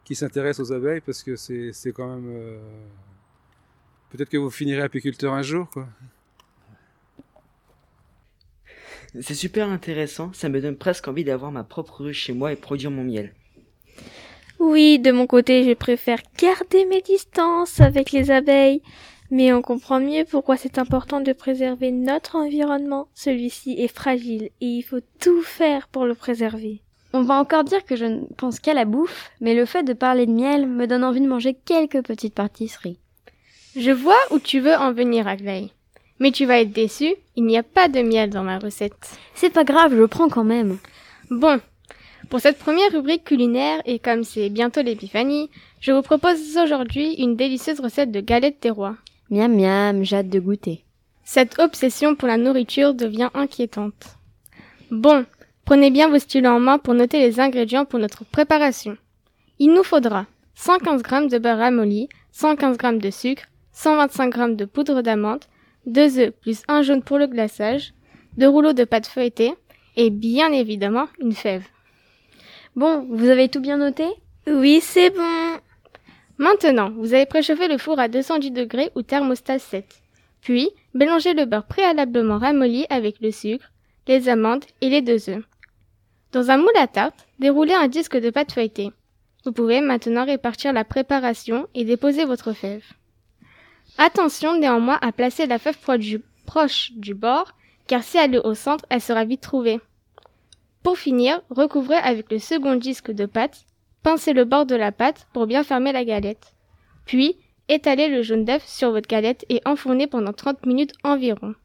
qui 0.05 0.15
s'intéressent 0.15 0.69
aux 0.69 0.73
abeilles 0.73 1.01
parce 1.01 1.23
que 1.23 1.35
c'est 1.35 1.73
c'est 1.73 1.91
quand 1.91 2.07
même. 2.15 2.29
euh, 2.29 2.59
Peut-être 4.11 4.29
que 4.29 4.37
vous 4.37 4.49
finirez 4.49 4.81
apiculteur 4.81 5.33
un 5.33 5.41
jour. 5.43 5.69
Quoi. 5.69 5.87
C'est 9.19 9.33
super 9.33 9.69
intéressant, 9.69 10.31
ça 10.33 10.49
me 10.49 10.61
donne 10.61 10.75
presque 10.75 11.07
envie 11.07 11.23
d'avoir 11.23 11.51
ma 11.51 11.63
propre 11.63 12.03
ruche 12.03 12.25
chez 12.25 12.33
moi 12.33 12.51
et 12.51 12.55
produire 12.55 12.91
mon 12.91 13.03
miel. 13.03 13.33
Oui, 14.59 14.99
de 14.99 15.11
mon 15.11 15.25
côté, 15.25 15.63
je 15.63 15.73
préfère 15.73 16.21
garder 16.37 16.85
mes 16.85 17.01
distances 17.01 17.79
avec 17.79 18.11
les 18.11 18.29
abeilles. 18.29 18.81
Mais 19.31 19.53
on 19.53 19.61
comprend 19.61 19.99
mieux 19.99 20.25
pourquoi 20.25 20.57
c'est 20.57 20.79
important 20.79 21.21
de 21.21 21.33
préserver 21.33 21.91
notre 21.91 22.35
environnement. 22.35 23.07
Celui-ci 23.13 23.75
est 23.77 23.87
fragile 23.87 24.49
et 24.59 24.65
il 24.65 24.81
faut 24.81 25.01
tout 25.19 25.43
faire 25.43 25.87
pour 25.87 26.05
le 26.05 26.15
préserver. 26.15 26.81
On 27.13 27.21
va 27.21 27.35
encore 27.35 27.63
dire 27.63 27.85
que 27.85 27.95
je 27.95 28.05
ne 28.05 28.25
pense 28.37 28.59
qu'à 28.59 28.73
la 28.73 28.85
bouffe, 28.85 29.31
mais 29.39 29.53
le 29.53 29.65
fait 29.65 29.83
de 29.83 29.93
parler 29.93 30.25
de 30.25 30.31
miel 30.31 30.67
me 30.67 30.87
donne 30.87 31.03
envie 31.03 31.21
de 31.21 31.27
manger 31.27 31.53
quelques 31.53 32.03
petites 32.03 32.35
pâtisseries. 32.35 32.99
Je 33.75 33.91
vois 33.91 34.19
où 34.31 34.39
tu 34.39 34.59
veux 34.59 34.75
en 34.75 34.93
venir, 34.93 35.27
Aglaé. 35.27 35.71
Mais 36.19 36.31
tu 36.31 36.45
vas 36.45 36.59
être 36.59 36.71
déçu, 36.71 37.15
il 37.35 37.45
n'y 37.45 37.57
a 37.57 37.63
pas 37.63 37.87
de 37.87 38.01
miel 38.01 38.29
dans 38.29 38.43
ma 38.43 38.59
recette. 38.59 39.17
C'est 39.33 39.49
pas 39.49 39.63
grave, 39.63 39.95
je 39.95 40.03
prends 40.03 40.29
quand 40.29 40.43
même. 40.43 40.77
Bon, 41.29 41.59
pour 42.29 42.39
cette 42.41 42.59
première 42.59 42.91
rubrique 42.91 43.23
culinaire, 43.23 43.81
et 43.85 43.99
comme 43.99 44.23
c'est 44.23 44.49
bientôt 44.49 44.81
l'épiphanie, 44.81 45.49
je 45.79 45.91
vous 45.91 46.01
propose 46.01 46.57
aujourd'hui 46.57 47.13
une 47.13 47.35
délicieuse 47.35 47.79
recette 47.79 48.11
de 48.11 48.19
galettes 48.19 48.61
des 48.61 48.69
rois. 48.69 48.95
Miam 49.29 49.55
miam, 49.55 50.03
j'ai 50.03 50.17
hâte 50.17 50.29
de 50.29 50.39
goûter. 50.39 50.83
Cette 51.23 51.59
obsession 51.59 52.15
pour 52.15 52.27
la 52.27 52.37
nourriture 52.37 52.93
devient 52.93 53.29
inquiétante. 53.33 54.17
Bon, 54.91 55.25
prenez 55.65 55.91
bien 55.91 56.09
vos 56.09 56.19
stylos 56.19 56.49
en 56.49 56.59
main 56.59 56.79
pour 56.79 56.95
noter 56.95 57.19
les 57.19 57.39
ingrédients 57.39 57.85
pour 57.85 57.99
notre 57.99 58.25
préparation. 58.25 58.97
Il 59.59 59.71
nous 59.73 59.83
faudra 59.83 60.25
115 60.55 61.03
g 61.03 61.27
de 61.27 61.37
beurre 61.37 61.59
ramolli, 61.59 62.09
115 62.31 62.77
g 62.81 62.97
de 62.97 63.09
sucre, 63.11 63.43
125 63.73 64.35
g 64.35 64.55
de 64.55 64.65
poudre 64.65 65.01
d'amande, 65.01 65.45
2 65.85 66.19
œufs 66.19 66.31
plus 66.31 66.63
un 66.67 66.81
jaune 66.81 67.03
pour 67.03 67.17
le 67.17 67.27
glaçage, 67.27 67.93
2 68.37 68.47
rouleaux 68.47 68.73
de 68.73 68.83
pâte 68.83 69.07
feuilletée 69.07 69.53
et 69.95 70.09
bien 70.09 70.51
évidemment 70.51 71.07
une 71.19 71.33
fève. 71.33 71.65
Bon, 72.75 73.05
vous 73.09 73.27
avez 73.27 73.49
tout 73.49 73.59
bien 73.59 73.77
noté? 73.77 74.05
Oui, 74.47 74.79
c'est 74.81 75.09
bon. 75.09 75.57
Maintenant, 76.37 76.91
vous 76.91 77.13
allez 77.13 77.25
préchauffer 77.25 77.67
le 77.67 77.77
four 77.77 77.99
à 77.99 78.07
210 78.07 78.51
degrés 78.51 78.91
ou 78.95 79.01
thermostat 79.01 79.59
7. 79.59 79.85
Puis, 80.41 80.69
mélangez 80.93 81.33
le 81.33 81.45
beurre 81.45 81.65
préalablement 81.65 82.37
ramolli 82.37 82.85
avec 82.89 83.19
le 83.19 83.31
sucre, 83.31 83.71
les 84.07 84.29
amandes 84.29 84.63
et 84.81 84.89
les 84.89 85.01
deux 85.01 85.29
œufs. 85.29 85.43
Dans 86.31 86.49
un 86.51 86.57
moule 86.57 86.77
à 86.77 86.87
tarte, 86.87 87.27
déroulez 87.39 87.73
un 87.73 87.87
disque 87.87 88.17
de 88.17 88.29
pâte 88.29 88.53
feuilletée. 88.53 88.91
Vous 89.45 89.51
pouvez 89.51 89.81
maintenant 89.81 90.25
répartir 90.25 90.73
la 90.73 90.83
préparation 90.83 91.67
et 91.75 91.83
déposer 91.83 92.25
votre 92.25 92.53
fève. 92.53 92.85
Attention 93.97 94.57
néanmoins 94.57 94.97
à 95.01 95.11
placer 95.11 95.45
la 95.45 95.59
fève 95.59 95.77
proche 96.45 96.91
du 96.93 97.13
bord, 97.13 97.53
car 97.87 98.03
si 98.03 98.17
elle 98.17 98.35
est 98.35 98.45
au 98.45 98.53
centre, 98.53 98.85
elle 98.89 99.01
sera 99.01 99.25
vite 99.25 99.41
trouvée. 99.41 99.79
Pour 100.83 100.97
finir, 100.97 101.41
recouvrez 101.49 101.97
avec 101.97 102.31
le 102.31 102.39
second 102.39 102.75
disque 102.75 103.11
de 103.11 103.25
pâte, 103.25 103.65
pincez 104.03 104.33
le 104.33 104.45
bord 104.45 104.65
de 104.65 104.75
la 104.75 104.91
pâte 104.91 105.27
pour 105.33 105.47
bien 105.47 105.63
fermer 105.63 105.91
la 105.91 106.05
galette. 106.05 106.53
Puis, 107.05 107.37
étalez 107.67 108.07
le 108.07 108.21
jaune 108.21 108.45
d'œuf 108.45 108.65
sur 108.65 108.91
votre 108.91 109.07
galette 109.07 109.45
et 109.49 109.61
enfournez 109.65 110.07
pendant 110.07 110.33
30 110.33 110.65
minutes 110.65 110.93
environ. 111.03 111.55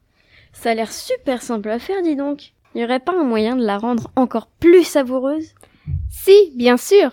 Ça 0.51 0.71
a 0.71 0.73
l'air 0.73 0.91
super 0.91 1.41
simple 1.41 1.69
à 1.69 1.79
faire, 1.79 2.01
dis 2.01 2.15
donc. 2.15 2.53
N'y 2.73 2.83
aurait 2.83 2.99
pas 2.99 3.17
un 3.17 3.23
moyen 3.23 3.55
de 3.55 3.63
la 3.63 3.77
rendre 3.77 4.11
encore 4.15 4.47
plus 4.47 4.83
savoureuse? 4.83 5.53
Si, 6.09 6.51
bien 6.55 6.77
sûr. 6.77 7.11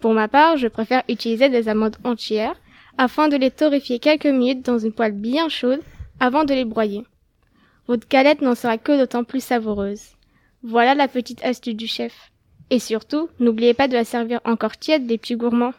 Pour 0.00 0.14
ma 0.14 0.28
part, 0.28 0.56
je 0.56 0.68
préfère 0.68 1.02
utiliser 1.08 1.48
des 1.48 1.68
amandes 1.68 1.96
entières 2.04 2.56
afin 2.98 3.28
de 3.28 3.36
les 3.36 3.50
torréfier 3.50 3.98
quelques 3.98 4.26
minutes 4.26 4.64
dans 4.64 4.78
une 4.78 4.92
poêle 4.92 5.12
bien 5.12 5.48
chaude 5.48 5.80
avant 6.20 6.44
de 6.44 6.54
les 6.54 6.64
broyer. 6.64 7.04
Votre 7.88 8.08
galette 8.08 8.42
n'en 8.42 8.54
sera 8.54 8.78
que 8.78 8.98
d'autant 8.98 9.24
plus 9.24 9.42
savoureuse. 9.42 10.02
Voilà 10.62 10.94
la 10.94 11.08
petite 11.08 11.44
astuce 11.44 11.74
du 11.74 11.86
chef. 11.86 12.30
Et 12.70 12.78
surtout, 12.78 13.28
n'oubliez 13.40 13.74
pas 13.74 13.88
de 13.88 13.94
la 13.94 14.04
servir 14.04 14.40
encore 14.44 14.76
tiède 14.76 15.06
des 15.06 15.18
petits 15.18 15.36
gourmands. 15.36 15.74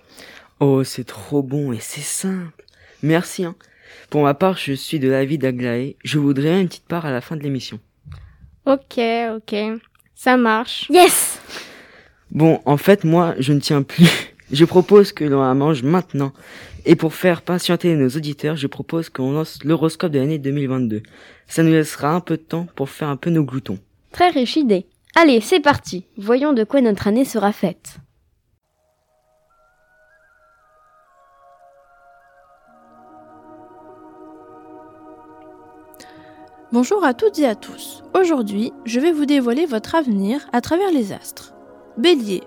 Oh, 0.60 0.84
c'est 0.84 1.05
trop 1.05 1.41
bon 1.41 1.72
et 1.72 1.79
c'est 1.79 2.01
simple. 2.01 2.65
Merci. 3.01 3.46
Hein. 3.46 3.55
Pour 4.10 4.24
ma 4.24 4.34
part, 4.34 4.58
je 4.58 4.74
suis 4.74 5.00
de 5.00 5.10
l'avis 5.10 5.38
d'Aglaé. 5.38 5.98
Je 6.03 6.20
voudrais 6.20 6.62
une 6.62 6.67
petite 6.67 6.88
part 6.88 7.05
à 7.05 7.12
la 7.12 7.22
fin 7.22 7.36
de 7.36 7.41
l'émission. 7.41 7.79
Ok, 8.65 9.00
ok. 9.36 9.55
Ça 10.15 10.38
marche. 10.38 10.88
Yes 10.89 11.39
Bon, 12.32 12.62
en 12.65 12.77
fait, 12.77 13.03
moi, 13.03 13.36
je 13.39 13.53
ne 13.53 13.60
tiens 13.60 13.84
plus. 13.84 14.08
Je 14.51 14.65
propose 14.65 15.13
que 15.13 15.24
l'on 15.24 15.41
la 15.41 15.55
mange 15.55 15.82
maintenant. 15.82 16.32
Et 16.85 16.95
pour 16.95 17.13
faire 17.13 17.41
patienter 17.41 17.95
nos 17.95 18.09
auditeurs, 18.09 18.57
je 18.57 18.67
propose 18.67 19.09
qu'on 19.09 19.31
lance 19.31 19.63
l'horoscope 19.63 20.11
de 20.11 20.19
l'année 20.19 20.37
2022. 20.37 21.01
Ça 21.47 21.63
nous 21.63 21.71
laissera 21.71 22.09
un 22.09 22.19
peu 22.19 22.35
de 22.35 22.41
temps 22.41 22.67
pour 22.75 22.89
faire 22.89 23.07
un 23.07 23.15
peu 23.15 23.29
nos 23.29 23.43
gloutons. 23.43 23.79
Très 24.11 24.29
riche 24.29 24.57
idée. 24.57 24.85
Allez, 25.15 25.39
c'est 25.39 25.61
parti. 25.61 26.05
Voyons 26.17 26.51
de 26.51 26.63
quoi 26.63 26.81
notre 26.81 27.07
année 27.07 27.23
sera 27.23 27.53
faite. 27.53 27.97
Bonjour 36.73 37.05
à 37.05 37.13
toutes 37.13 37.37
et 37.37 37.45
à 37.45 37.55
tous. 37.55 38.03
Aujourd'hui, 38.19 38.73
je 38.85 38.99
vais 38.99 39.11
vous 39.11 39.27
dévoiler 39.27 39.67
votre 39.67 39.93
avenir 39.93 40.41
à 40.51 40.59
travers 40.59 40.91
les 40.91 41.13
astres. 41.13 41.53
Bélier. 41.97 42.41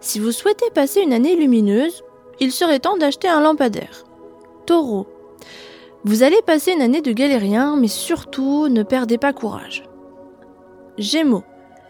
Si 0.00 0.20
vous 0.20 0.30
souhaitez 0.30 0.66
passer 0.74 1.00
une 1.00 1.14
année 1.14 1.34
lumineuse, 1.34 2.02
il 2.40 2.52
serait 2.52 2.80
temps 2.80 2.96
d'acheter 2.96 3.28
un 3.28 3.40
lampadaire. 3.40 4.04
Taureau. 4.66 5.06
Vous 6.04 6.22
allez 6.22 6.40
passer 6.46 6.72
une 6.72 6.82
année 6.82 7.02
de 7.02 7.12
galérien, 7.12 7.76
mais 7.76 7.88
surtout 7.88 8.68
ne 8.68 8.82
perdez 8.82 9.18
pas 9.18 9.32
courage. 9.32 9.84
Gémeaux. 10.98 11.44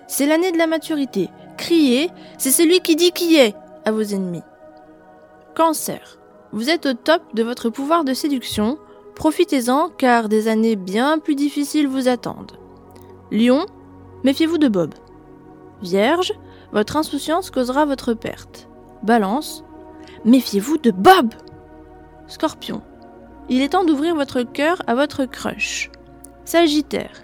C'est 0.08 0.26
l'année 0.26 0.52
de 0.52 0.58
la 0.58 0.66
maturité. 0.66 1.28
Criez, 1.58 2.10
c'est 2.38 2.50
celui 2.50 2.80
qui 2.80 2.96
dit 2.96 3.12
qui 3.12 3.36
est 3.36 3.54
à 3.84 3.92
vos 3.92 4.02
ennemis. 4.02 4.42
Cancer. 5.54 6.18
Vous 6.52 6.70
êtes 6.70 6.86
au 6.86 6.94
top 6.94 7.22
de 7.34 7.42
votre 7.42 7.70
pouvoir 7.70 8.04
de 8.04 8.14
séduction. 8.14 8.78
Profitez-en 9.14 9.90
car 9.90 10.28
des 10.28 10.48
années 10.48 10.76
bien 10.76 11.18
plus 11.18 11.34
difficiles 11.34 11.88
vous 11.88 12.08
attendent. 12.08 12.58
Lion. 13.30 13.66
Méfiez-vous 14.24 14.58
de 14.58 14.68
Bob. 14.68 14.94
Vierge. 15.82 16.32
Votre 16.72 16.96
insouciance 16.96 17.50
causera 17.50 17.84
votre 17.84 18.14
perte. 18.14 18.68
Balance. 19.02 19.65
Méfiez-vous 20.26 20.76
de 20.78 20.90
Bob. 20.90 21.34
Scorpion. 22.26 22.82
Il 23.48 23.62
est 23.62 23.68
temps 23.68 23.84
d'ouvrir 23.84 24.16
votre 24.16 24.42
cœur 24.42 24.82
à 24.88 24.96
votre 24.96 25.24
crush. 25.24 25.88
Sagittaire 26.44 27.22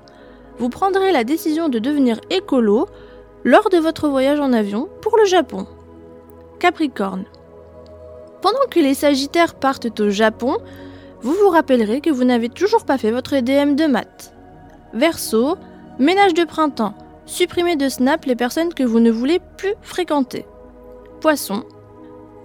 vous 0.59 0.69
prendrez 0.69 1.11
la 1.11 1.25
décision 1.25 1.69
de 1.69 1.81
devenir 1.81 2.21
écolo 2.31 2.87
lors 3.43 3.69
de 3.71 3.79
votre 3.79 4.09
voyage 4.09 4.39
en 4.39 4.53
avion 4.53 4.89
pour 5.01 5.17
le 5.17 5.25
Japon. 5.25 5.67
Capricorne. 6.61 7.25
Pendant 8.41 8.67
que 8.71 8.79
les 8.79 8.95
Sagittaires 8.95 9.57
partent 9.57 9.99
au 9.99 10.11
Japon, 10.11 10.59
vous 11.23 11.33
vous 11.33 11.49
rappellerez 11.49 12.01
que 12.01 12.11
vous 12.11 12.23
n'avez 12.23 12.51
toujours 12.51 12.85
pas 12.85 12.99
fait 12.99 13.11
votre 13.11 13.33
EDM 13.33 13.75
de 13.75 13.87
maths. 13.87 14.33
Verseau, 14.95 15.57
ménage 15.99 16.35
de 16.35 16.45
printemps, 16.45 16.95
supprimez 17.27 17.75
de 17.75 17.89
Snap 17.89 18.25
les 18.27 18.37
personnes 18.37 18.73
que 18.73 18.85
vous 18.85 19.01
ne 19.01 19.11
voulez 19.11 19.41
plus 19.57 19.75
fréquenter. 19.83 20.47
Poisson, 21.21 21.65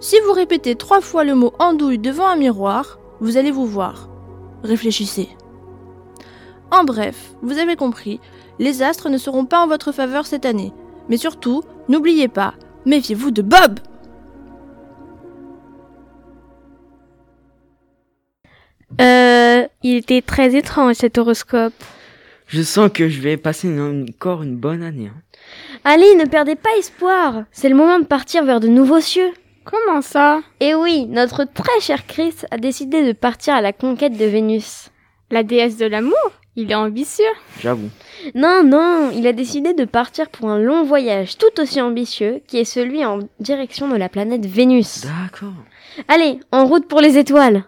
si 0.00 0.16
vous 0.26 0.32
répétez 0.32 0.76
trois 0.76 1.00
fois 1.00 1.24
le 1.24 1.34
mot 1.34 1.52
andouille 1.58 1.98
devant 1.98 2.28
un 2.28 2.36
miroir, 2.36 2.98
vous 3.20 3.36
allez 3.36 3.50
vous 3.50 3.66
voir. 3.66 4.08
Réfléchissez. 4.62 5.28
En 6.70 6.84
bref, 6.84 7.32
vous 7.42 7.58
avez 7.58 7.76
compris, 7.76 8.20
les 8.58 8.82
astres 8.82 9.08
ne 9.08 9.18
seront 9.18 9.44
pas 9.44 9.60
en 9.60 9.66
votre 9.66 9.92
faveur 9.92 10.26
cette 10.26 10.44
année. 10.44 10.72
Mais 11.08 11.16
surtout, 11.16 11.62
n'oubliez 11.88 12.28
pas, 12.28 12.54
méfiez-vous 12.84 13.30
de 13.30 13.42
Bob 13.42 13.80
Euh, 19.00 19.66
il 19.82 19.96
était 19.96 20.22
très 20.22 20.56
étrange 20.56 20.96
cet 20.96 21.18
horoscope. 21.18 21.74
Je 22.46 22.62
sens 22.62 22.90
que 22.92 23.08
je 23.08 23.20
vais 23.20 23.36
passer 23.36 23.68
encore 23.80 24.42
une 24.42 24.56
bonne 24.56 24.82
année. 24.82 25.10
Hein. 25.14 25.22
Allez, 25.84 26.14
ne 26.16 26.24
perdez 26.24 26.56
pas 26.56 26.70
espoir. 26.78 27.44
C'est 27.52 27.68
le 27.68 27.76
moment 27.76 28.00
de 28.00 28.06
partir 28.06 28.44
vers 28.44 28.60
de 28.60 28.68
nouveaux 28.68 29.00
cieux. 29.00 29.30
Comment 29.70 30.02
ça 30.02 30.40
Eh 30.60 30.74
oui, 30.74 31.06
notre 31.06 31.44
très 31.44 31.80
cher 31.80 32.06
Chris 32.06 32.34
a 32.50 32.56
décidé 32.56 33.06
de 33.06 33.12
partir 33.12 33.54
à 33.54 33.60
la 33.60 33.72
conquête 33.72 34.16
de 34.16 34.24
Vénus. 34.24 34.88
La 35.30 35.42
déesse 35.42 35.76
de 35.76 35.86
l'amour 35.86 36.16
il 36.58 36.72
est 36.72 36.74
ambitieux. 36.74 37.24
J'avoue. 37.60 37.88
Non, 38.34 38.64
non, 38.64 39.12
il 39.12 39.28
a 39.28 39.32
décidé 39.32 39.74
de 39.74 39.84
partir 39.84 40.28
pour 40.28 40.50
un 40.50 40.58
long 40.58 40.82
voyage 40.82 41.38
tout 41.38 41.60
aussi 41.60 41.80
ambitieux 41.80 42.42
qui 42.48 42.58
est 42.58 42.64
celui 42.64 43.04
en 43.04 43.20
direction 43.38 43.86
de 43.86 43.94
la 43.94 44.08
planète 44.08 44.44
Vénus. 44.44 45.02
D'accord. 45.02 45.54
Allez, 46.08 46.40
en 46.50 46.66
route 46.66 46.88
pour 46.88 47.00
les 47.00 47.16
étoiles. 47.16 47.62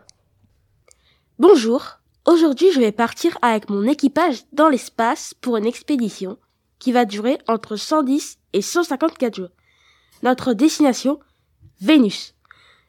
Bonjour. 1.38 2.00
Aujourd'hui, 2.26 2.72
je 2.74 2.80
vais 2.80 2.90
partir 2.90 3.38
avec 3.42 3.70
mon 3.70 3.84
équipage 3.84 4.42
dans 4.52 4.68
l'espace 4.68 5.34
pour 5.40 5.56
une 5.56 5.66
expédition 5.66 6.36
qui 6.80 6.90
va 6.90 7.04
durer 7.04 7.38
entre 7.46 7.76
110 7.76 8.38
et 8.54 8.60
154 8.60 9.36
jours. 9.36 9.50
Notre 10.24 10.52
destination, 10.52 11.20
Vénus, 11.80 12.34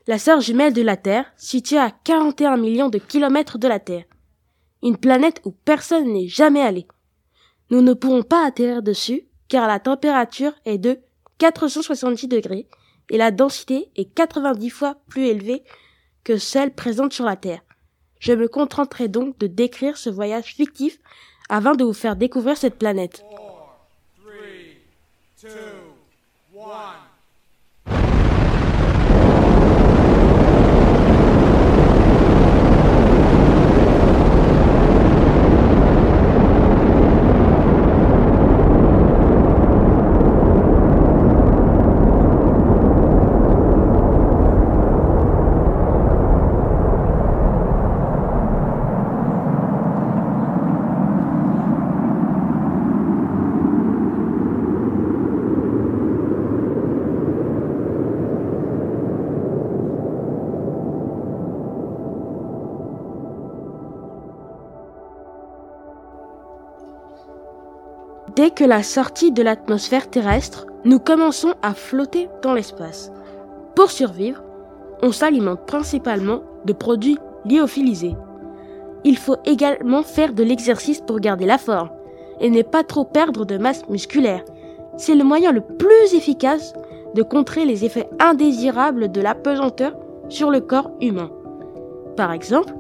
la 0.08 0.18
sœur 0.20 0.42
jumelle 0.42 0.74
de 0.74 0.82
la 0.82 0.98
Terre, 0.98 1.32
située 1.38 1.78
à 1.78 1.92
41 1.92 2.58
millions 2.58 2.90
de 2.90 2.98
kilomètres 2.98 3.58
de 3.58 3.68
la 3.68 3.80
Terre 3.80 4.06
une 4.84 4.98
planète 4.98 5.42
où 5.46 5.52
personne 5.52 6.12
n'est 6.12 6.28
jamais 6.28 6.62
allé. 6.62 6.88
Nous 7.70 7.82
ne 7.82 7.94
pourrons 7.94 8.24
pas 8.24 8.46
atterrir 8.46 8.82
dessus 8.82 9.28
car 9.48 9.68
la 9.68 9.80
température 9.80 10.54
est 10.66 10.78
de 10.78 11.00
470 11.38 12.28
degrés 12.28 12.68
et 13.10 13.18
la 13.18 13.32
densité 13.32 13.90
est 13.96 14.14
90 14.14 14.70
fois 14.70 14.98
plus 15.08 15.28
élevée 15.28 15.64
que 16.24 16.38
celle 16.38 16.74
présente 16.74 17.14
sur 17.14 17.26
la 17.26 17.36
Terre. 17.36 17.62
Je 18.20 18.34
me 18.34 18.48
contenterai 18.48 19.08
donc 19.08 19.38
de 19.40 19.48
décrire 19.48 19.98
ce 19.98 20.10
voyage 20.10 20.54
fictif 20.56 21.00
avant 21.50 21.76
de 21.76 21.84
vous 21.84 21.94
faire 21.94 22.16
découvrir 22.16 22.56
cette 22.56 22.78
planète. 22.78 23.24
Dès 68.42 68.50
que 68.50 68.64
la 68.64 68.82
sortie 68.82 69.32
de 69.32 69.44
l'atmosphère 69.44 70.10
terrestre, 70.10 70.66
nous 70.84 70.98
commençons 70.98 71.54
à 71.62 71.76
flotter 71.76 72.28
dans 72.42 72.56
l'espace. 72.56 73.12
Pour 73.76 73.92
survivre, 73.92 74.42
on 75.04 75.12
s'alimente 75.12 75.68
principalement 75.68 76.42
de 76.66 76.74
produits 76.74 77.20
lyophilisés. 77.46 78.16
Il 79.04 79.20
faut 79.20 79.36
également 79.46 80.02
faire 80.02 80.34
de 80.34 80.42
l'exercice 80.42 81.02
pour 81.02 81.20
garder 81.20 81.46
la 81.46 81.60
forme 81.60 81.92
et 82.40 82.50
ne 82.50 82.64
pas 82.64 82.84
trop 82.84 83.06
perdre 83.06 83.46
de 83.46 83.60
masse 83.60 83.88
musculaire. 83.90 84.44
C'est 84.98 85.14
le 85.14 85.24
moyen 85.24 85.52
le 85.52 85.62
plus 85.62 86.16
efficace 86.16 86.74
de 87.14 87.22
contrer 87.22 87.64
les 87.64 87.86
effets 87.86 88.10
indésirables 88.20 89.12
de 89.12 89.22
la 89.22 89.36
pesanteur 89.36 89.94
sur 90.30 90.50
le 90.50 90.62
corps 90.62 90.90
humain. 91.00 91.30
Par 92.18 92.32
exemple, 92.32 92.74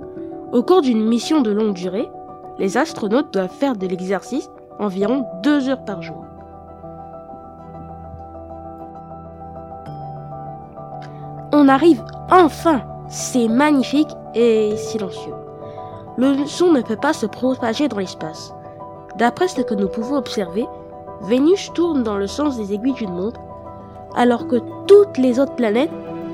Au 0.53 0.63
cours 0.63 0.81
d'une 0.81 1.05
mission 1.07 1.41
de 1.41 1.51
longue 1.51 1.75
durée, 1.75 2.09
les 2.57 2.77
astronautes 2.77 3.31
doivent 3.31 3.53
faire 3.53 3.75
de 3.75 3.85
l'exercice 3.85 4.49
environ 4.81 5.25
deux 5.43 5.69
heures 5.69 5.85
par 5.85 6.01
jour. 6.01 6.25
On 11.53 11.67
arrive 11.67 12.03
enfin 12.29 12.81
C'est 13.07 13.47
magnifique 13.47 14.09
et 14.33 14.75
silencieux. 14.77 15.33
Le 16.17 16.45
son 16.45 16.71
ne 16.71 16.81
peut 16.81 16.95
pas 16.95 17.13
se 17.13 17.25
propager 17.25 17.89
dans 17.89 17.97
l'espace. 17.97 18.53
D'après 19.17 19.49
ce 19.49 19.61
que 19.61 19.73
nous 19.73 19.89
pouvons 19.89 20.15
observer, 20.15 20.65
Vénus 21.21 21.71
tourne 21.73 22.03
dans 22.03 22.17
le 22.17 22.27
sens 22.27 22.57
des 22.57 22.73
aiguilles 22.73 22.93
d'une 22.93 23.13
montre, 23.13 23.41
alors 24.15 24.47
que 24.47 24.57
toutes 24.87 25.17
les 25.17 25.39
autres 25.39 25.55
planètes 25.55 25.91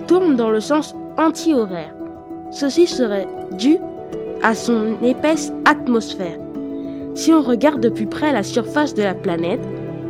tournent 0.07 0.35
dans 0.35 0.51
le 0.51 0.59
sens 0.59 0.95
anti-horaire. 1.17 1.93
Ceci 2.51 2.85
serait 2.85 3.27
dû 3.51 3.79
à 4.43 4.53
son 4.53 5.01
épaisse 5.01 5.51
atmosphère. 5.65 6.37
Si 7.17 7.33
on 7.33 7.41
regarde 7.41 7.79
de 7.79 7.89
plus 7.89 8.05
près 8.05 8.31
la 8.31 8.43
surface 8.43 8.93
de 8.93 9.01
la 9.01 9.15
planète, 9.15 9.67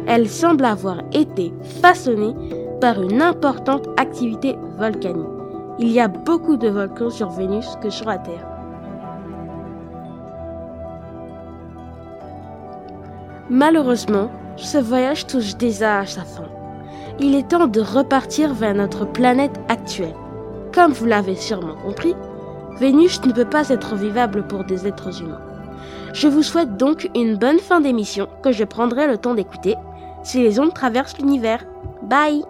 elle 0.07 0.27
semble 0.27 0.65
avoir 0.65 0.97
été 1.13 1.53
façonnée 1.81 2.35
par 2.81 3.01
une 3.01 3.21
importante 3.21 3.87
activité 3.95 4.57
volcanique. 4.77 5.25
Il 5.79 5.89
y 5.89 6.01
a 6.01 6.09
beaucoup 6.09 6.57
de 6.57 6.67
volcans 6.67 7.09
sur 7.09 7.29
Vénus 7.29 7.77
que 7.81 7.89
sur 7.89 8.07
la 8.07 8.17
Terre. 8.17 8.45
Malheureusement, 13.49 14.29
ce 14.57 14.77
voyage 14.77 15.27
touche 15.27 15.55
déjà 15.55 15.99
à 15.99 16.05
sa 16.05 16.23
fin. 16.23 16.49
Il 17.21 17.35
est 17.35 17.47
temps 17.47 17.67
de 17.67 17.79
repartir 17.79 18.53
vers 18.53 18.75
notre 18.75 19.05
planète 19.05 19.57
actuelle. 19.69 20.13
Comme 20.75 20.91
vous 20.91 21.05
l'avez 21.05 21.35
sûrement 21.35 21.75
compris, 21.75 22.15
Vénus 22.81 23.23
ne 23.25 23.31
peut 23.31 23.49
pas 23.49 23.69
être 23.69 23.95
vivable 23.95 24.45
pour 24.45 24.65
des 24.65 24.85
êtres 24.85 25.21
humains. 25.21 25.46
Je 26.13 26.27
vous 26.27 26.43
souhaite 26.43 26.77
donc 26.77 27.09
une 27.15 27.35
bonne 27.35 27.59
fin 27.59 27.81
d'émission 27.81 28.27
que 28.43 28.51
je 28.51 28.63
prendrai 28.63 29.07
le 29.07 29.17
temps 29.17 29.33
d'écouter 29.35 29.75
si 30.23 30.41
les 30.41 30.59
ondes 30.59 30.73
traversent 30.73 31.17
l'univers. 31.17 31.65
Bye 32.03 32.43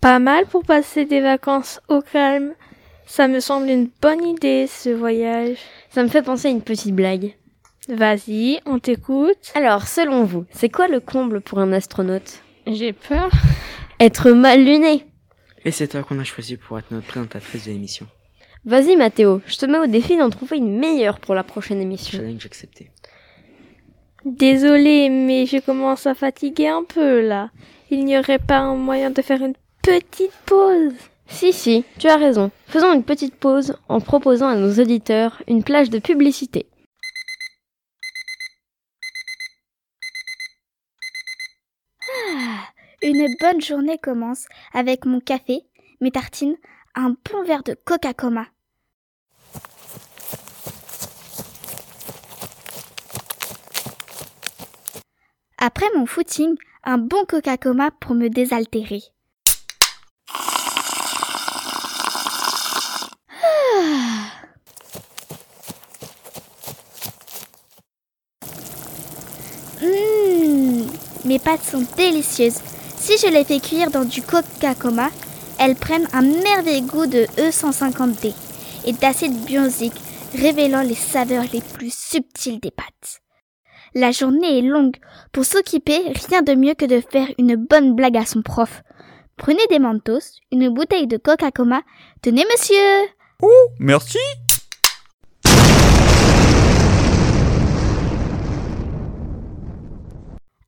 Pas 0.00 0.20
mal 0.20 0.46
pour 0.46 0.62
passer 0.64 1.04
des 1.04 1.20
vacances 1.20 1.80
au 1.88 2.00
calme. 2.00 2.54
Ça 3.04 3.26
me 3.26 3.40
semble 3.40 3.68
une 3.68 3.90
bonne 4.00 4.24
idée, 4.24 4.66
ce 4.66 4.90
voyage. 4.90 5.58
Ça 5.90 6.02
me 6.02 6.08
fait 6.08 6.22
penser 6.22 6.48
à 6.48 6.50
une 6.50 6.62
petite 6.62 6.94
blague. 6.94 7.34
Vas-y, 7.88 8.60
on 8.64 8.78
t'écoute. 8.78 9.52
Alors, 9.54 9.88
selon 9.88 10.24
vous, 10.24 10.44
c'est 10.52 10.68
quoi 10.68 10.88
le 10.88 11.00
comble 11.00 11.40
pour 11.40 11.58
un 11.58 11.72
astronaute? 11.72 12.42
J'ai 12.66 12.92
peur. 12.92 13.30
Être 14.00 14.30
mal 14.30 14.64
luné. 14.64 15.04
Et 15.64 15.72
c'est 15.72 15.88
toi 15.88 16.04
qu'on 16.04 16.20
a 16.20 16.24
choisi 16.24 16.56
pour 16.56 16.78
être 16.78 16.92
notre 16.92 17.08
présentatrice 17.08 17.66
de 17.66 17.72
l'émission. 17.72 18.06
Vas-y 18.64 18.94
Mathéo, 18.94 19.40
je 19.46 19.56
te 19.56 19.66
mets 19.66 19.78
au 19.78 19.86
défi 19.86 20.16
d'en 20.16 20.30
trouver 20.30 20.58
une 20.58 20.78
meilleure 20.78 21.18
pour 21.18 21.34
la 21.34 21.42
prochaine 21.42 21.80
émission. 21.80 22.18
Challenge 22.18 22.46
accepté. 22.46 22.90
Désolée, 24.24 25.08
mais 25.08 25.46
je 25.46 25.58
commence 25.58 26.06
à 26.06 26.14
fatiguer 26.14 26.68
un 26.68 26.84
peu 26.84 27.26
là. 27.26 27.50
Il 27.90 28.04
n'y 28.04 28.16
aurait 28.16 28.38
pas 28.38 28.58
un 28.58 28.76
moyen 28.76 29.10
de 29.10 29.22
faire 29.22 29.42
une 29.42 29.54
petite 29.82 30.32
pause? 30.46 30.92
Si, 31.26 31.52
si, 31.52 31.84
tu 31.98 32.06
as 32.06 32.16
raison. 32.16 32.50
Faisons 32.66 32.92
une 32.92 33.04
petite 33.04 33.34
pause 33.34 33.76
en 33.88 34.00
proposant 34.00 34.48
à 34.48 34.54
nos 34.54 34.72
auditeurs 34.80 35.42
une 35.48 35.64
plage 35.64 35.90
de 35.90 35.98
publicité. 35.98 36.66
Ah, 42.00 42.64
une 43.02 43.34
bonne 43.40 43.60
journée 43.60 43.98
commence 43.98 44.46
avec 44.72 45.04
mon 45.04 45.20
café, 45.20 45.62
mes 46.00 46.10
tartines, 46.10 46.56
un 46.94 47.10
bon 47.10 47.42
verre 47.44 47.62
de 47.62 47.76
Coca-Cola. 47.84 48.46
Après 55.58 55.86
mon 55.96 56.06
footing, 56.06 56.56
un 56.84 56.98
bon 56.98 57.24
Coca-Cola 57.24 57.90
pour 58.00 58.14
me 58.14 58.28
désaltérer. 58.28 59.02
Ah. 60.30 60.34
Mmh, 69.82 70.86
mes 71.24 71.38
pâtes 71.38 71.62
sont 71.62 71.84
délicieuses. 71.96 72.60
Si 73.10 73.16
je 73.16 73.32
les 73.32 73.42
fais 73.42 73.58
cuire 73.58 73.90
dans 73.90 74.04
du 74.04 74.20
Coca-Cola, 74.20 75.08
elles 75.58 75.76
prennent 75.76 76.06
un 76.12 76.20
merveilleux 76.20 76.86
goût 76.86 77.06
de 77.06 77.24
E150D 77.38 78.34
et 78.84 78.92
d'acide 78.92 79.46
biosique, 79.46 79.98
révélant 80.34 80.82
les 80.82 80.94
saveurs 80.94 81.46
les 81.50 81.62
plus 81.62 81.90
subtiles 81.90 82.60
des 82.60 82.70
pâtes. 82.70 83.22
La 83.94 84.12
journée 84.12 84.58
est 84.58 84.60
longue. 84.60 84.98
Pour 85.32 85.46
s'occuper, 85.46 86.12
rien 86.28 86.42
de 86.42 86.52
mieux 86.54 86.74
que 86.74 86.84
de 86.84 87.00
faire 87.00 87.28
une 87.38 87.56
bonne 87.56 87.94
blague 87.94 88.18
à 88.18 88.26
son 88.26 88.42
prof. 88.42 88.82
Prenez 89.38 89.66
des 89.70 89.78
mentos, 89.78 90.42
une 90.52 90.68
bouteille 90.68 91.06
de 91.06 91.16
Coca-Cola. 91.16 91.80
Tenez, 92.20 92.44
monsieur 92.52 92.76
Oh, 93.40 93.68
merci 93.78 94.18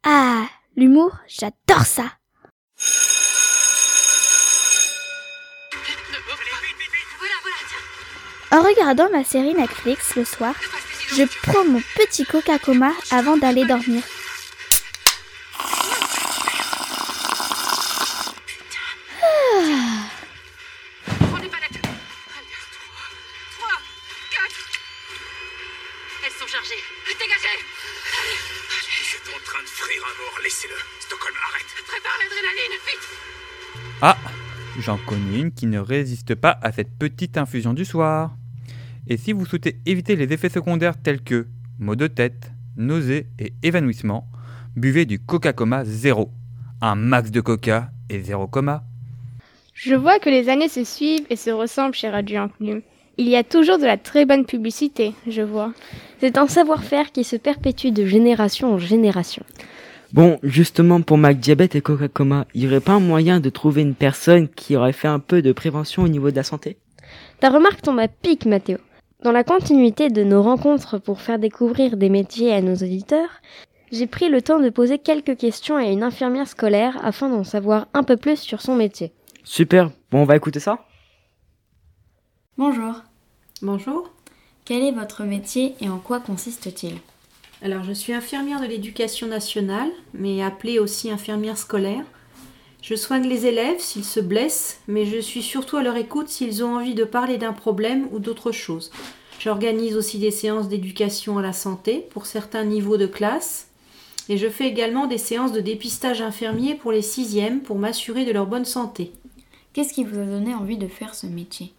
Ah, 0.02 0.46
l'humour, 0.74 1.18
j'adore 1.28 1.84
ça 1.84 2.04
En 8.52 8.62
regardant 8.62 9.08
ma 9.10 9.22
série 9.22 9.54
Netflix 9.54 10.16
le 10.16 10.24
soir, 10.24 10.54
je 11.14 11.22
prends 11.42 11.64
mon 11.64 11.80
petit 11.96 12.24
Coca-Cola 12.24 12.92
avant 13.12 13.36
d'aller 13.36 13.64
dormir. 13.64 14.02
Ah. 19.22 20.10
Elles 26.24 26.32
sont 26.32 26.46
chargées. 26.46 26.74
Dégagez 27.06 27.64
Je 28.72 29.04
suis 29.04 29.18
en 29.28 29.44
train 29.44 29.62
de 29.62 29.68
frire 29.68 30.02
un 30.04 30.22
mort, 30.22 30.38
laissez-le. 30.42 30.74
Stockholm, 30.98 31.36
arrête. 31.48 31.66
Prépare 31.86 32.18
l'adrénaline, 32.20 32.76
vite 32.84 33.08
Ah, 34.02 34.16
j'en 34.80 34.98
connais 34.98 35.38
une 35.38 35.52
qui 35.52 35.66
ne 35.66 35.78
résiste 35.78 36.34
pas 36.34 36.58
à 36.62 36.72
cette 36.72 36.98
petite 36.98 37.38
infusion 37.38 37.74
du 37.74 37.84
soir. 37.84 38.32
Et 39.12 39.16
si 39.16 39.32
vous 39.32 39.44
souhaitez 39.44 39.80
éviter 39.86 40.14
les 40.14 40.32
effets 40.32 40.48
secondaires 40.48 40.94
tels 40.96 41.20
que 41.20 41.48
maux 41.80 41.96
de 41.96 42.06
tête, 42.06 42.52
nausées 42.76 43.26
et 43.40 43.52
évanouissement, 43.64 44.28
buvez 44.76 45.04
du 45.04 45.18
Coca-Cola 45.18 45.84
zéro. 45.84 46.30
Un 46.80 46.94
max 46.94 47.32
de 47.32 47.40
coca 47.40 47.90
et 48.08 48.20
zéro 48.20 48.46
coma. 48.46 48.84
Je 49.74 49.96
vois 49.96 50.20
que 50.20 50.30
les 50.30 50.48
années 50.48 50.68
se 50.68 50.84
suivent 50.84 51.26
et 51.28 51.34
se 51.34 51.50
ressemblent 51.50 51.96
chez 51.96 52.08
Radio 52.08 52.38
Enclume. 52.42 52.82
Il 53.18 53.28
y 53.28 53.34
a 53.34 53.42
toujours 53.42 53.78
de 53.78 53.84
la 53.84 53.98
très 53.98 54.26
bonne 54.26 54.46
publicité, 54.46 55.12
je 55.26 55.42
vois. 55.42 55.72
C'est 56.20 56.38
un 56.38 56.46
savoir-faire 56.46 57.10
qui 57.10 57.24
se 57.24 57.34
perpétue 57.34 57.88
de 57.88 58.06
génération 58.06 58.74
en 58.74 58.78
génération. 58.78 59.44
Bon, 60.12 60.38
justement 60.44 61.02
pour 61.02 61.18
Mac 61.18 61.40
Diabète 61.40 61.74
et 61.74 61.80
Coca-Cola, 61.80 62.46
il 62.54 62.60
n'y 62.60 62.68
aurait 62.68 62.80
pas 62.80 62.92
un 62.92 63.00
moyen 63.00 63.40
de 63.40 63.50
trouver 63.50 63.82
une 63.82 63.96
personne 63.96 64.48
qui 64.48 64.76
aurait 64.76 64.92
fait 64.92 65.08
un 65.08 65.18
peu 65.18 65.42
de 65.42 65.50
prévention 65.50 66.04
au 66.04 66.08
niveau 66.08 66.30
de 66.30 66.36
la 66.36 66.44
santé? 66.44 66.76
Ta 67.40 67.50
remarque 67.50 67.82
tombe 67.82 67.98
à 67.98 68.06
pic, 68.06 68.46
Mathéo. 68.46 68.78
Dans 69.22 69.32
la 69.32 69.44
continuité 69.44 70.08
de 70.08 70.24
nos 70.24 70.42
rencontres 70.42 70.98
pour 70.98 71.20
faire 71.20 71.38
découvrir 71.38 71.98
des 71.98 72.08
métiers 72.08 72.54
à 72.54 72.62
nos 72.62 72.74
auditeurs, 72.74 73.28
j'ai 73.92 74.06
pris 74.06 74.30
le 74.30 74.40
temps 74.40 74.60
de 74.60 74.70
poser 74.70 74.98
quelques 74.98 75.36
questions 75.36 75.76
à 75.76 75.84
une 75.84 76.02
infirmière 76.02 76.48
scolaire 76.48 76.96
afin 77.04 77.28
d'en 77.28 77.44
savoir 77.44 77.86
un 77.92 78.02
peu 78.02 78.16
plus 78.16 78.38
sur 78.38 78.62
son 78.62 78.74
métier. 78.74 79.12
Super, 79.44 79.90
bon 80.10 80.22
on 80.22 80.24
va 80.24 80.36
écouter 80.36 80.58
ça 80.58 80.86
Bonjour. 82.56 82.94
Bonjour. 83.60 84.10
Quel 84.64 84.82
est 84.82 84.92
votre 84.92 85.24
métier 85.24 85.74
et 85.82 85.90
en 85.90 85.98
quoi 85.98 86.20
consiste-t-il? 86.20 86.94
Alors 87.62 87.84
je 87.84 87.92
suis 87.92 88.14
infirmière 88.14 88.62
de 88.62 88.66
l'éducation 88.66 89.26
nationale, 89.26 89.90
mais 90.14 90.42
appelée 90.42 90.78
aussi 90.78 91.10
infirmière 91.10 91.58
scolaire. 91.58 92.04
Je 92.82 92.94
soigne 92.94 93.28
les 93.28 93.46
élèves 93.46 93.78
s'ils 93.78 94.04
se 94.04 94.20
blessent, 94.20 94.80
mais 94.88 95.04
je 95.04 95.18
suis 95.18 95.42
surtout 95.42 95.76
à 95.76 95.82
leur 95.82 95.96
écoute 95.96 96.28
s'ils 96.28 96.64
ont 96.64 96.76
envie 96.76 96.94
de 96.94 97.04
parler 97.04 97.36
d'un 97.36 97.52
problème 97.52 98.08
ou 98.10 98.18
d'autre 98.18 98.52
chose. 98.52 98.90
J'organise 99.38 99.96
aussi 99.96 100.18
des 100.18 100.30
séances 100.30 100.68
d'éducation 100.68 101.38
à 101.38 101.42
la 101.42 101.52
santé 101.52 102.06
pour 102.10 102.26
certains 102.26 102.64
niveaux 102.64 102.96
de 102.96 103.06
classe. 103.06 103.68
Et 104.28 104.38
je 104.38 104.48
fais 104.48 104.66
également 104.66 105.06
des 105.06 105.18
séances 105.18 105.52
de 105.52 105.60
dépistage 105.60 106.22
infirmier 106.22 106.74
pour 106.74 106.92
les 106.92 107.02
sixièmes 107.02 107.60
pour 107.60 107.78
m'assurer 107.78 108.24
de 108.24 108.32
leur 108.32 108.46
bonne 108.46 108.64
santé. 108.64 109.12
Qu'est-ce 109.72 109.92
qui 109.92 110.04
vous 110.04 110.18
a 110.18 110.24
donné 110.24 110.54
envie 110.54 110.78
de 110.78 110.88
faire 110.88 111.14
ce 111.14 111.26
métier? 111.26 111.72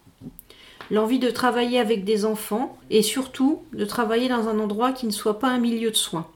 L'envie 0.89 1.19
de 1.19 1.29
travailler 1.29 1.79
avec 1.79 2.03
des 2.03 2.25
enfants 2.25 2.77
et 2.89 3.01
surtout 3.01 3.61
de 3.73 3.85
travailler 3.85 4.27
dans 4.27 4.49
un 4.49 4.59
endroit 4.59 4.91
qui 4.91 5.05
ne 5.05 5.11
soit 5.11 5.39
pas 5.39 5.49
un 5.49 5.59
milieu 5.59 5.91
de 5.91 5.95
soins. 5.95 6.27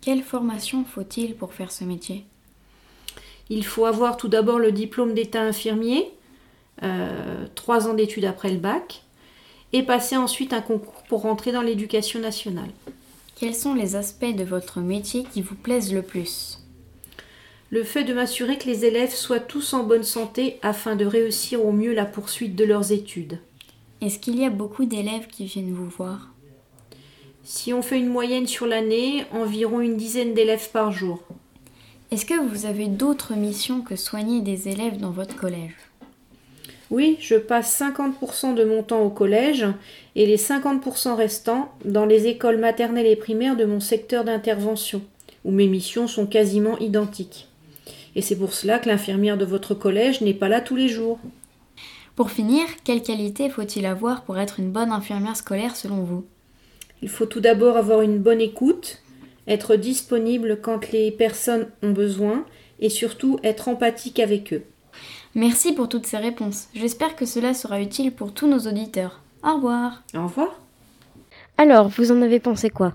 Quelle 0.00 0.22
formation 0.22 0.84
faut-il 0.84 1.34
pour 1.34 1.52
faire 1.52 1.72
ce 1.72 1.84
métier? 1.84 2.26
Il 3.48 3.64
faut 3.64 3.86
avoir 3.86 4.16
tout 4.16 4.28
d'abord 4.28 4.58
le 4.58 4.72
diplôme 4.72 5.14
d'état 5.14 5.42
infirmier, 5.42 6.10
euh, 6.82 7.46
trois 7.54 7.88
ans 7.88 7.94
d'études 7.94 8.24
après 8.24 8.50
le 8.50 8.58
bac, 8.58 9.02
et 9.72 9.82
passer 9.82 10.16
ensuite 10.16 10.52
un 10.52 10.60
concours 10.60 11.02
pour 11.08 11.22
rentrer 11.22 11.52
dans 11.52 11.62
l'éducation 11.62 12.20
nationale. 12.20 12.70
Quels 13.38 13.54
sont 13.54 13.74
les 13.74 13.96
aspects 13.96 14.34
de 14.34 14.44
votre 14.44 14.80
métier 14.80 15.24
qui 15.32 15.42
vous 15.42 15.54
plaisent 15.54 15.92
le 15.92 16.02
plus? 16.02 16.60
Le 17.70 17.82
fait 17.82 18.04
de 18.04 18.14
m'assurer 18.14 18.58
que 18.58 18.66
les 18.66 18.84
élèves 18.84 19.14
soient 19.14 19.40
tous 19.40 19.74
en 19.74 19.82
bonne 19.82 20.04
santé 20.04 20.58
afin 20.62 20.96
de 20.96 21.04
réussir 21.04 21.64
au 21.64 21.72
mieux 21.72 21.92
la 21.92 22.06
poursuite 22.06 22.54
de 22.54 22.64
leurs 22.64 22.92
études. 22.92 23.40
Est-ce 24.00 24.18
qu'il 24.18 24.38
y 24.38 24.44
a 24.44 24.50
beaucoup 24.50 24.84
d'élèves 24.84 25.26
qui 25.26 25.46
viennent 25.46 25.72
vous 25.72 25.88
voir? 25.88 26.30
Si 27.42 27.72
on 27.72 27.82
fait 27.82 27.98
une 27.98 28.08
moyenne 28.08 28.46
sur 28.46 28.66
l'année, 28.66 29.24
environ 29.32 29.80
une 29.80 29.96
dizaine 29.96 30.34
d'élèves 30.34 30.70
par 30.70 30.92
jour. 30.92 31.22
Est-ce 32.12 32.24
que 32.24 32.40
vous 32.40 32.66
avez 32.66 32.86
d'autres 32.86 33.34
missions 33.34 33.80
que 33.80 33.96
soigner 33.96 34.40
des 34.40 34.68
élèves 34.68 34.98
dans 34.98 35.10
votre 35.10 35.34
collège? 35.34 35.74
Oui, 36.88 37.16
je 37.20 37.34
passe 37.34 37.80
50% 37.80 38.54
de 38.54 38.62
mon 38.62 38.84
temps 38.84 39.02
au 39.02 39.10
collège 39.10 39.66
et 40.14 40.24
les 40.24 40.36
50% 40.36 41.16
restants 41.16 41.72
dans 41.84 42.06
les 42.06 42.28
écoles 42.28 42.58
maternelles 42.58 43.06
et 43.06 43.16
primaires 43.16 43.56
de 43.56 43.64
mon 43.64 43.80
secteur 43.80 44.22
d'intervention, 44.22 45.02
où 45.44 45.50
mes 45.50 45.66
missions 45.66 46.06
sont 46.06 46.26
quasiment 46.26 46.78
identiques. 46.78 47.48
Et 48.14 48.22
c'est 48.22 48.36
pour 48.36 48.54
cela 48.54 48.78
que 48.78 48.88
l'infirmière 48.88 49.36
de 49.36 49.44
votre 49.44 49.74
collège 49.74 50.20
n'est 50.20 50.32
pas 50.32 50.48
là 50.48 50.60
tous 50.60 50.76
les 50.76 50.88
jours. 50.88 51.18
Pour 52.14 52.30
finir, 52.30 52.64
quelle 52.84 53.02
qualité 53.02 53.50
faut-il 53.50 53.84
avoir 53.84 54.22
pour 54.22 54.38
être 54.38 54.60
une 54.60 54.70
bonne 54.70 54.92
infirmière 54.92 55.36
scolaire 55.36 55.74
selon 55.74 56.04
vous? 56.04 56.24
Il 57.02 57.08
faut 57.08 57.26
tout 57.26 57.40
d'abord 57.40 57.76
avoir 57.76 58.00
une 58.00 58.18
bonne 58.18 58.40
écoute, 58.40 59.02
être 59.46 59.76
disponible 59.76 60.60
quand 60.60 60.92
les 60.92 61.10
personnes 61.10 61.68
ont 61.82 61.92
besoin 61.92 62.44
et 62.80 62.88
surtout 62.88 63.38
être 63.42 63.68
empathique 63.68 64.20
avec 64.20 64.52
eux. 64.52 64.64
Merci 65.34 65.72
pour 65.72 65.88
toutes 65.88 66.06
ces 66.06 66.16
réponses. 66.16 66.68
J'espère 66.74 67.16
que 67.16 67.26
cela 67.26 67.54
sera 67.54 67.80
utile 67.80 68.12
pour 68.12 68.32
tous 68.32 68.46
nos 68.46 68.60
auditeurs. 68.60 69.20
Au 69.42 69.56
revoir. 69.56 70.02
Au 70.14 70.22
revoir. 70.22 70.60
Alors, 71.58 71.88
vous 71.88 72.10
en 72.12 72.22
avez 72.22 72.40
pensé 72.40 72.70
quoi? 72.70 72.94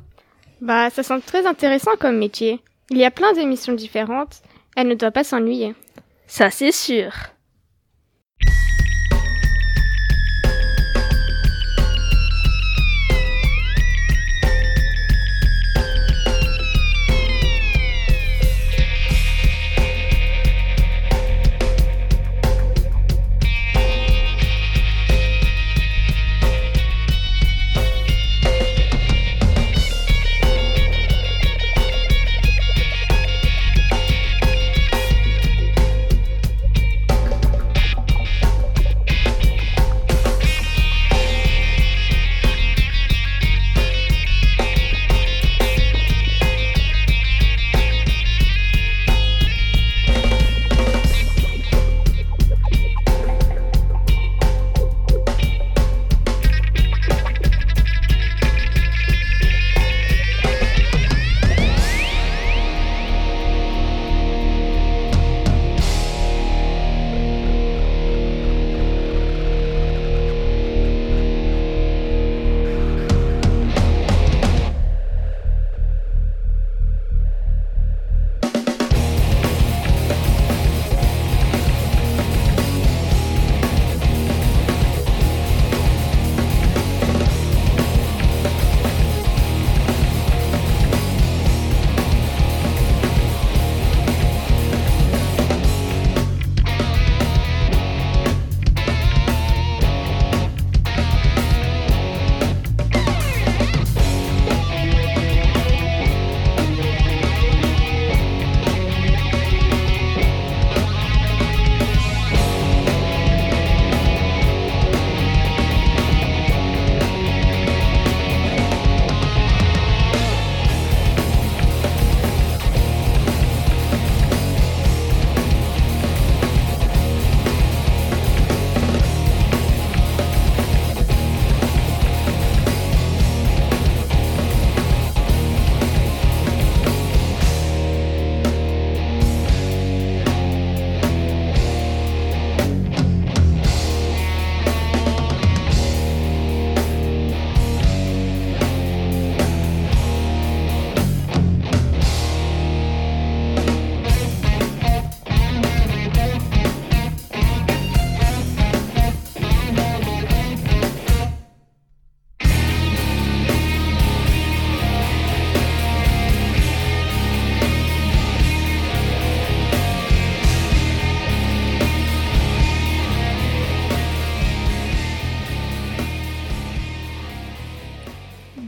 Bah, 0.60 0.90
ça 0.90 1.04
semble 1.04 1.22
très 1.22 1.46
intéressant 1.46 1.92
comme 2.00 2.18
métier. 2.18 2.60
Il 2.90 2.98
y 2.98 3.06
a 3.06 3.12
plein 3.12 3.34
d'émissions 3.34 3.74
différentes. 3.74 4.42
Elle 4.76 4.88
ne 4.88 4.96
doit 4.96 5.12
pas 5.12 5.24
s'ennuyer. 5.24 5.76
Ça, 6.28 6.50
c'est 6.50 6.72
sûr. 6.72 7.12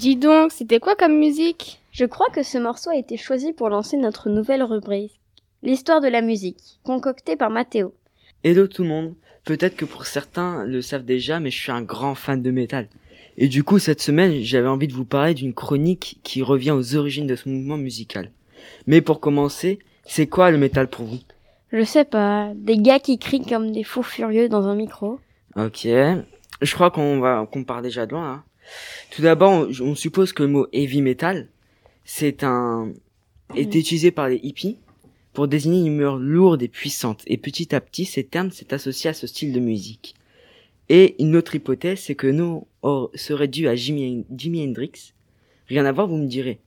Dis 0.03 0.17
donc, 0.17 0.51
c'était 0.51 0.81
quoi 0.81 0.97
comme 0.97 1.17
musique? 1.17 1.79
Je 1.91 2.03
crois 2.03 2.27
que 2.27 2.43
ce 2.43 2.57
morceau 2.57 2.89
a 2.89 2.97
été 2.97 3.15
choisi 3.15 3.53
pour 3.53 3.69
lancer 3.69 3.95
notre 3.95 4.27
nouvelle 4.27 4.61
rubrique, 4.61 5.17
l'histoire 5.61 6.01
de 6.01 6.09
la 6.09 6.19
musique, 6.19 6.81
concoctée 6.83 7.37
par 7.37 7.49
Mathéo. 7.49 7.93
Hello 8.43 8.67
tout 8.67 8.83
le 8.83 8.89
monde. 8.89 9.15
Peut-être 9.45 9.77
que 9.77 9.85
pour 9.85 10.05
certains 10.05 10.65
le 10.65 10.81
savent 10.81 11.05
déjà, 11.05 11.39
mais 11.39 11.51
je 11.51 11.57
suis 11.61 11.71
un 11.71 11.83
grand 11.83 12.15
fan 12.15 12.41
de 12.41 12.51
métal. 12.51 12.89
Et 13.37 13.47
du 13.47 13.63
coup, 13.63 13.79
cette 13.79 14.01
semaine, 14.01 14.41
j'avais 14.41 14.67
envie 14.67 14.89
de 14.89 14.93
vous 14.93 15.05
parler 15.05 15.35
d'une 15.35 15.53
chronique 15.53 16.19
qui 16.21 16.41
revient 16.43 16.71
aux 16.71 16.97
origines 16.97 17.25
de 17.25 17.37
ce 17.37 17.47
mouvement 17.47 17.77
musical. 17.77 18.29
Mais 18.87 18.99
pour 18.99 19.21
commencer, 19.21 19.79
c'est 20.03 20.27
quoi 20.27 20.51
le 20.51 20.57
métal 20.57 20.89
pour 20.89 21.05
vous? 21.05 21.19
Je 21.71 21.85
sais 21.85 22.03
pas, 22.03 22.51
des 22.55 22.77
gars 22.77 22.99
qui 22.99 23.19
crient 23.19 23.45
comme 23.45 23.71
des 23.71 23.85
fous 23.85 24.03
furieux 24.03 24.49
dans 24.49 24.67
un 24.67 24.75
micro. 24.75 25.21
Ok. 25.55 25.87
Je 26.61 26.73
crois 26.73 26.91
qu'on 26.91 27.21
va 27.21 27.47
qu'on 27.49 27.63
part 27.63 27.81
déjà 27.81 28.05
de 28.05 28.11
loin. 28.11 28.29
Hein. 28.29 28.43
Tout 29.11 29.21
d'abord, 29.21 29.51
on, 29.51 29.71
on 29.81 29.95
suppose 29.95 30.33
que 30.33 30.43
le 30.43 30.49
mot 30.49 30.67
heavy 30.73 31.01
metal, 31.01 31.49
c'est 32.05 32.43
un 32.43 32.93
est 33.55 33.75
utilisé 33.75 34.11
par 34.11 34.29
les 34.29 34.39
hippies 34.43 34.77
pour 35.33 35.47
désigner 35.47 35.79
une 35.79 35.87
humeur 35.87 36.17
lourde 36.17 36.61
et 36.63 36.67
puissante. 36.67 37.23
Et 37.27 37.37
petit 37.37 37.73
à 37.73 37.81
petit, 37.81 38.05
ces 38.05 38.23
termes 38.23 38.51
s'est 38.51 38.73
associé 38.73 39.09
à 39.09 39.13
ce 39.13 39.27
style 39.27 39.53
de 39.53 39.59
musique. 39.59 40.15
Et 40.89 41.15
une 41.21 41.35
autre 41.35 41.55
hypothèse, 41.55 42.01
c'est 42.01 42.15
que 42.15 42.27
nous 42.27 42.67
serait 43.15 43.47
dû 43.47 43.67
à 43.67 43.75
Jimi, 43.75 44.25
Jimi 44.35 44.63
Hendrix. 44.63 45.13
Rien 45.67 45.85
à 45.85 45.91
voir, 45.91 46.07
vous 46.07 46.17
me 46.17 46.27
direz. 46.27 46.59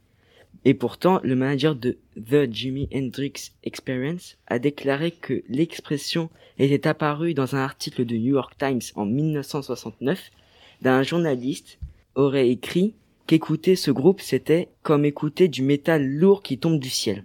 Et 0.65 0.75
pourtant, 0.75 1.21
le 1.23 1.37
manager 1.37 1.77
de 1.77 1.99
The 2.17 2.51
Jimi 2.51 2.89
Hendrix 2.93 3.53
Experience 3.63 4.37
a 4.49 4.59
déclaré 4.59 5.13
que 5.13 5.45
l'expression 5.49 6.29
était 6.59 6.89
apparue 6.89 7.35
dans 7.35 7.55
un 7.55 7.61
article 7.61 8.05
de 8.05 8.17
New 8.17 8.33
York 8.33 8.55
Times 8.59 8.81
en 8.97 9.05
1969 9.05 10.31
d'un 10.83 11.03
journaliste 11.03 11.79
aurait 12.15 12.49
écrit 12.49 12.95
qu'écouter 13.27 13.77
ce 13.77 13.91
groupe 13.91 14.21
c'était 14.21 14.69
comme 14.83 15.05
écouter 15.05 15.49
du 15.49 15.63
métal 15.63 16.07
lourd 16.07 16.43
qui 16.43 16.59
tombe 16.59 16.79
du 16.79 16.91
ciel. 16.91 17.25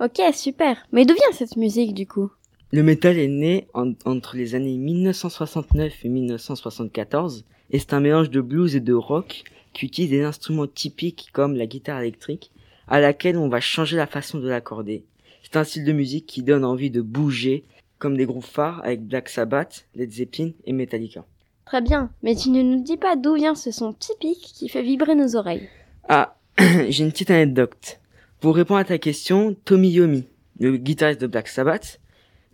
Ok, 0.00 0.20
super. 0.34 0.76
Mais 0.92 1.04
d'où 1.06 1.14
vient 1.14 1.32
cette 1.32 1.56
musique 1.56 1.94
du 1.94 2.06
coup? 2.06 2.30
Le 2.72 2.82
métal 2.82 3.16
est 3.18 3.28
né 3.28 3.66
en- 3.74 3.92
entre 4.04 4.36
les 4.36 4.54
années 4.54 4.76
1969 4.76 6.04
et 6.04 6.08
1974 6.08 7.44
et 7.70 7.78
c'est 7.78 7.92
un 7.94 8.00
mélange 8.00 8.30
de 8.30 8.40
blues 8.40 8.74
et 8.76 8.80
de 8.80 8.92
rock 8.92 9.44
qui 9.72 9.86
utilise 9.86 10.10
des 10.10 10.22
instruments 10.22 10.66
typiques 10.66 11.28
comme 11.32 11.54
la 11.54 11.66
guitare 11.66 12.00
électrique 12.00 12.50
à 12.88 13.00
laquelle 13.00 13.36
on 13.38 13.48
va 13.48 13.60
changer 13.60 13.96
la 13.96 14.06
façon 14.06 14.38
de 14.38 14.48
l'accorder. 14.48 15.04
C'est 15.42 15.56
un 15.56 15.64
style 15.64 15.84
de 15.84 15.92
musique 15.92 16.26
qui 16.26 16.42
donne 16.42 16.64
envie 16.64 16.90
de 16.90 17.00
bouger 17.02 17.64
comme 17.98 18.16
des 18.16 18.26
groupes 18.26 18.44
phares 18.44 18.80
avec 18.84 19.02
Black 19.06 19.28
Sabbath, 19.28 19.86
Led 19.94 20.10
Zeppelin 20.12 20.50
et 20.66 20.72
Metallica. 20.72 21.24
Très 21.66 21.82
bien, 21.82 22.10
mais 22.22 22.36
tu 22.36 22.50
ne 22.50 22.62
nous 22.62 22.80
dis 22.80 22.96
pas 22.96 23.16
d'où 23.16 23.34
vient 23.34 23.56
ce 23.56 23.72
son 23.72 23.92
typique 23.92 24.52
qui 24.54 24.68
fait 24.68 24.82
vibrer 24.82 25.16
nos 25.16 25.34
oreilles. 25.34 25.68
Ah, 26.08 26.36
j'ai 26.88 27.02
une 27.02 27.10
petite 27.10 27.32
anecdote. 27.32 27.98
Pour 28.38 28.54
répondre 28.54 28.78
à 28.78 28.84
ta 28.84 28.98
question, 28.98 29.56
Tommy 29.64 29.90
Yomi, 29.90 30.26
le 30.60 30.76
guitariste 30.76 31.20
de 31.20 31.26
Black 31.26 31.48
Sabbath, 31.48 32.00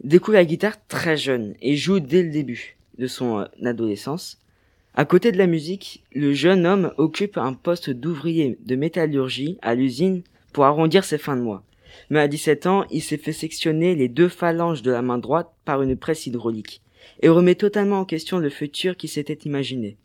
découvre 0.02 0.38
la 0.38 0.46
guitare 0.46 0.76
très 0.86 1.18
jeune 1.18 1.54
et 1.60 1.76
joue 1.76 2.00
dès 2.00 2.22
le 2.22 2.30
début 2.30 2.78
de 2.96 3.06
son 3.06 3.40
euh, 3.40 3.44
adolescence. 3.62 4.38
À 4.94 5.04
côté 5.04 5.30
de 5.30 5.36
la 5.36 5.46
musique, 5.46 6.04
le 6.14 6.32
jeune 6.32 6.64
homme 6.64 6.94
occupe 6.96 7.36
un 7.36 7.52
poste 7.52 7.90
d'ouvrier 7.90 8.58
de 8.64 8.76
métallurgie 8.76 9.58
à 9.60 9.74
l'usine 9.74 10.22
pour 10.54 10.64
arrondir 10.64 11.04
ses 11.04 11.18
fins 11.18 11.36
de 11.36 11.42
mois. 11.42 11.64
Mais 12.08 12.20
à 12.20 12.28
17 12.28 12.66
ans, 12.66 12.86
il 12.90 13.02
s'est 13.02 13.18
fait 13.18 13.32
sectionner 13.32 13.94
les 13.94 14.08
deux 14.08 14.30
phalanges 14.30 14.80
de 14.80 14.90
la 14.90 15.02
main 15.02 15.18
droite 15.18 15.50
par 15.66 15.82
une 15.82 15.96
presse 15.96 16.26
hydraulique 16.26 16.80
et 17.20 17.28
remet 17.28 17.54
totalement 17.54 18.00
en 18.00 18.04
question 18.04 18.38
le 18.38 18.50
futur 18.50 18.96
qu'il 18.96 19.10
s'était 19.10 19.38
imaginé. 19.44 19.96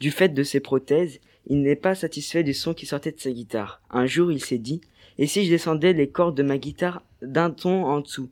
Du 0.00 0.10
fait 0.10 0.30
de 0.30 0.42
ses 0.42 0.60
prothèses, 0.60 1.20
il 1.46 1.62
n'est 1.62 1.76
pas 1.76 1.94
satisfait 1.94 2.42
du 2.42 2.54
son 2.54 2.74
qui 2.74 2.86
sortait 2.86 3.12
de 3.12 3.20
sa 3.20 3.30
guitare. 3.30 3.80
Un 3.90 4.06
jour, 4.06 4.30
il 4.32 4.42
s'est 4.42 4.58
dit, 4.58 4.80
et 5.18 5.26
si 5.26 5.44
je 5.44 5.50
descendais 5.50 5.92
les 5.92 6.08
cordes 6.08 6.36
de 6.36 6.42
ma 6.42 6.58
guitare 6.58 7.02
d'un 7.22 7.50
ton 7.50 7.84
en 7.84 8.00
dessous? 8.00 8.28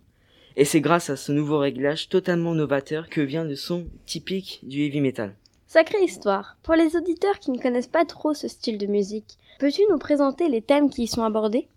Et 0.56 0.64
c'est 0.64 0.80
grâce 0.80 1.10
à 1.10 1.16
ce 1.16 1.30
nouveau 1.30 1.58
réglage 1.58 2.08
totalement 2.08 2.54
novateur 2.54 3.08
que 3.08 3.20
vient 3.20 3.44
le 3.44 3.54
son 3.54 3.86
typique 4.06 4.60
du 4.62 4.82
heavy 4.82 5.00
metal. 5.00 5.34
Sacrée 5.66 6.02
histoire. 6.02 6.56
Pour 6.62 6.74
les 6.74 6.96
auditeurs 6.96 7.38
qui 7.38 7.50
ne 7.50 7.58
connaissent 7.58 7.86
pas 7.86 8.04
trop 8.04 8.34
ce 8.34 8.48
style 8.48 8.78
de 8.78 8.86
musique, 8.86 9.36
peux-tu 9.60 9.82
nous 9.90 9.98
présenter 9.98 10.48
les 10.48 10.62
thèmes 10.62 10.90
qui 10.90 11.04
y 11.04 11.06
sont 11.06 11.22
abordés? 11.22 11.68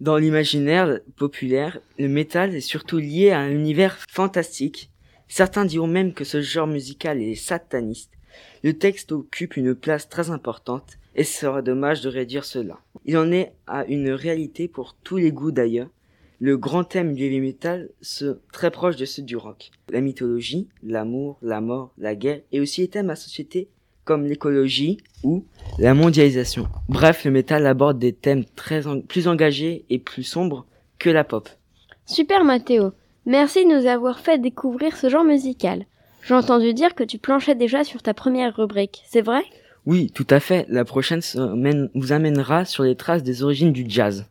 Dans 0.00 0.16
l'imaginaire 0.16 0.98
populaire, 1.16 1.78
le 1.98 2.08
métal 2.08 2.54
est 2.54 2.60
surtout 2.60 2.98
lié 2.98 3.30
à 3.30 3.38
un 3.38 3.50
univers 3.50 3.96
fantastique. 4.08 4.89
Certains 5.30 5.64
diront 5.64 5.86
même 5.86 6.12
que 6.12 6.24
ce 6.24 6.40
genre 6.40 6.66
musical 6.66 7.22
est 7.22 7.36
sataniste. 7.36 8.10
Le 8.64 8.76
texte 8.76 9.12
occupe 9.12 9.56
une 9.56 9.76
place 9.76 10.08
très 10.08 10.30
importante 10.30 10.98
et 11.14 11.22
serait 11.22 11.62
dommage 11.62 12.00
de 12.00 12.08
réduire 12.08 12.44
cela. 12.44 12.80
Il 13.04 13.16
en 13.16 13.30
est 13.30 13.52
à 13.68 13.84
une 13.84 14.10
réalité 14.10 14.66
pour 14.66 14.96
tous 15.04 15.18
les 15.18 15.30
goûts 15.30 15.52
d'ailleurs. 15.52 15.88
Le 16.40 16.56
grand 16.56 16.82
thème 16.82 17.14
du 17.14 17.26
heavy 17.26 17.40
metal 17.40 17.90
se 18.00 18.40
très 18.52 18.72
proche 18.72 18.96
de 18.96 19.04
ceux 19.04 19.22
du 19.22 19.36
rock. 19.36 19.70
La 19.88 20.00
mythologie, 20.00 20.68
l'amour, 20.82 21.38
la 21.42 21.60
mort, 21.60 21.92
la 21.96 22.16
guerre 22.16 22.40
et 22.50 22.58
aussi 22.58 22.80
les 22.80 22.88
thèmes 22.88 23.10
associés 23.10 23.68
comme 24.04 24.26
l'écologie 24.26 24.98
ou 25.22 25.44
la 25.78 25.94
mondialisation. 25.94 26.66
Bref, 26.88 27.24
le 27.24 27.30
métal 27.30 27.68
aborde 27.68 28.00
des 28.00 28.12
thèmes 28.12 28.44
très 28.56 28.82
plus 29.06 29.28
engagés 29.28 29.84
et 29.90 30.00
plus 30.00 30.24
sombres 30.24 30.66
que 30.98 31.08
la 31.08 31.22
pop. 31.22 31.48
Super 32.04 32.42
Mathéo. 32.42 32.92
Merci 33.26 33.64
de 33.64 33.70
nous 33.70 33.86
avoir 33.86 34.18
fait 34.18 34.38
découvrir 34.38 34.96
ce 34.96 35.08
genre 35.08 35.24
musical. 35.24 35.84
J'ai 36.22 36.34
entendu 36.34 36.74
dire 36.74 36.94
que 36.94 37.04
tu 37.04 37.18
planchais 37.18 37.54
déjà 37.54 37.84
sur 37.84 38.02
ta 38.02 38.14
première 38.14 38.56
rubrique, 38.56 39.02
c'est 39.06 39.22
vrai? 39.22 39.42
Oui, 39.86 40.10
tout 40.14 40.26
à 40.30 40.40
fait. 40.40 40.66
La 40.68 40.84
prochaine 40.84 41.22
semaine 41.22 41.90
vous 41.94 42.12
amènera 42.12 42.64
sur 42.64 42.84
les 42.84 42.96
traces 42.96 43.22
des 43.22 43.42
origines 43.42 43.72
du 43.72 43.84
jazz. 43.88 44.26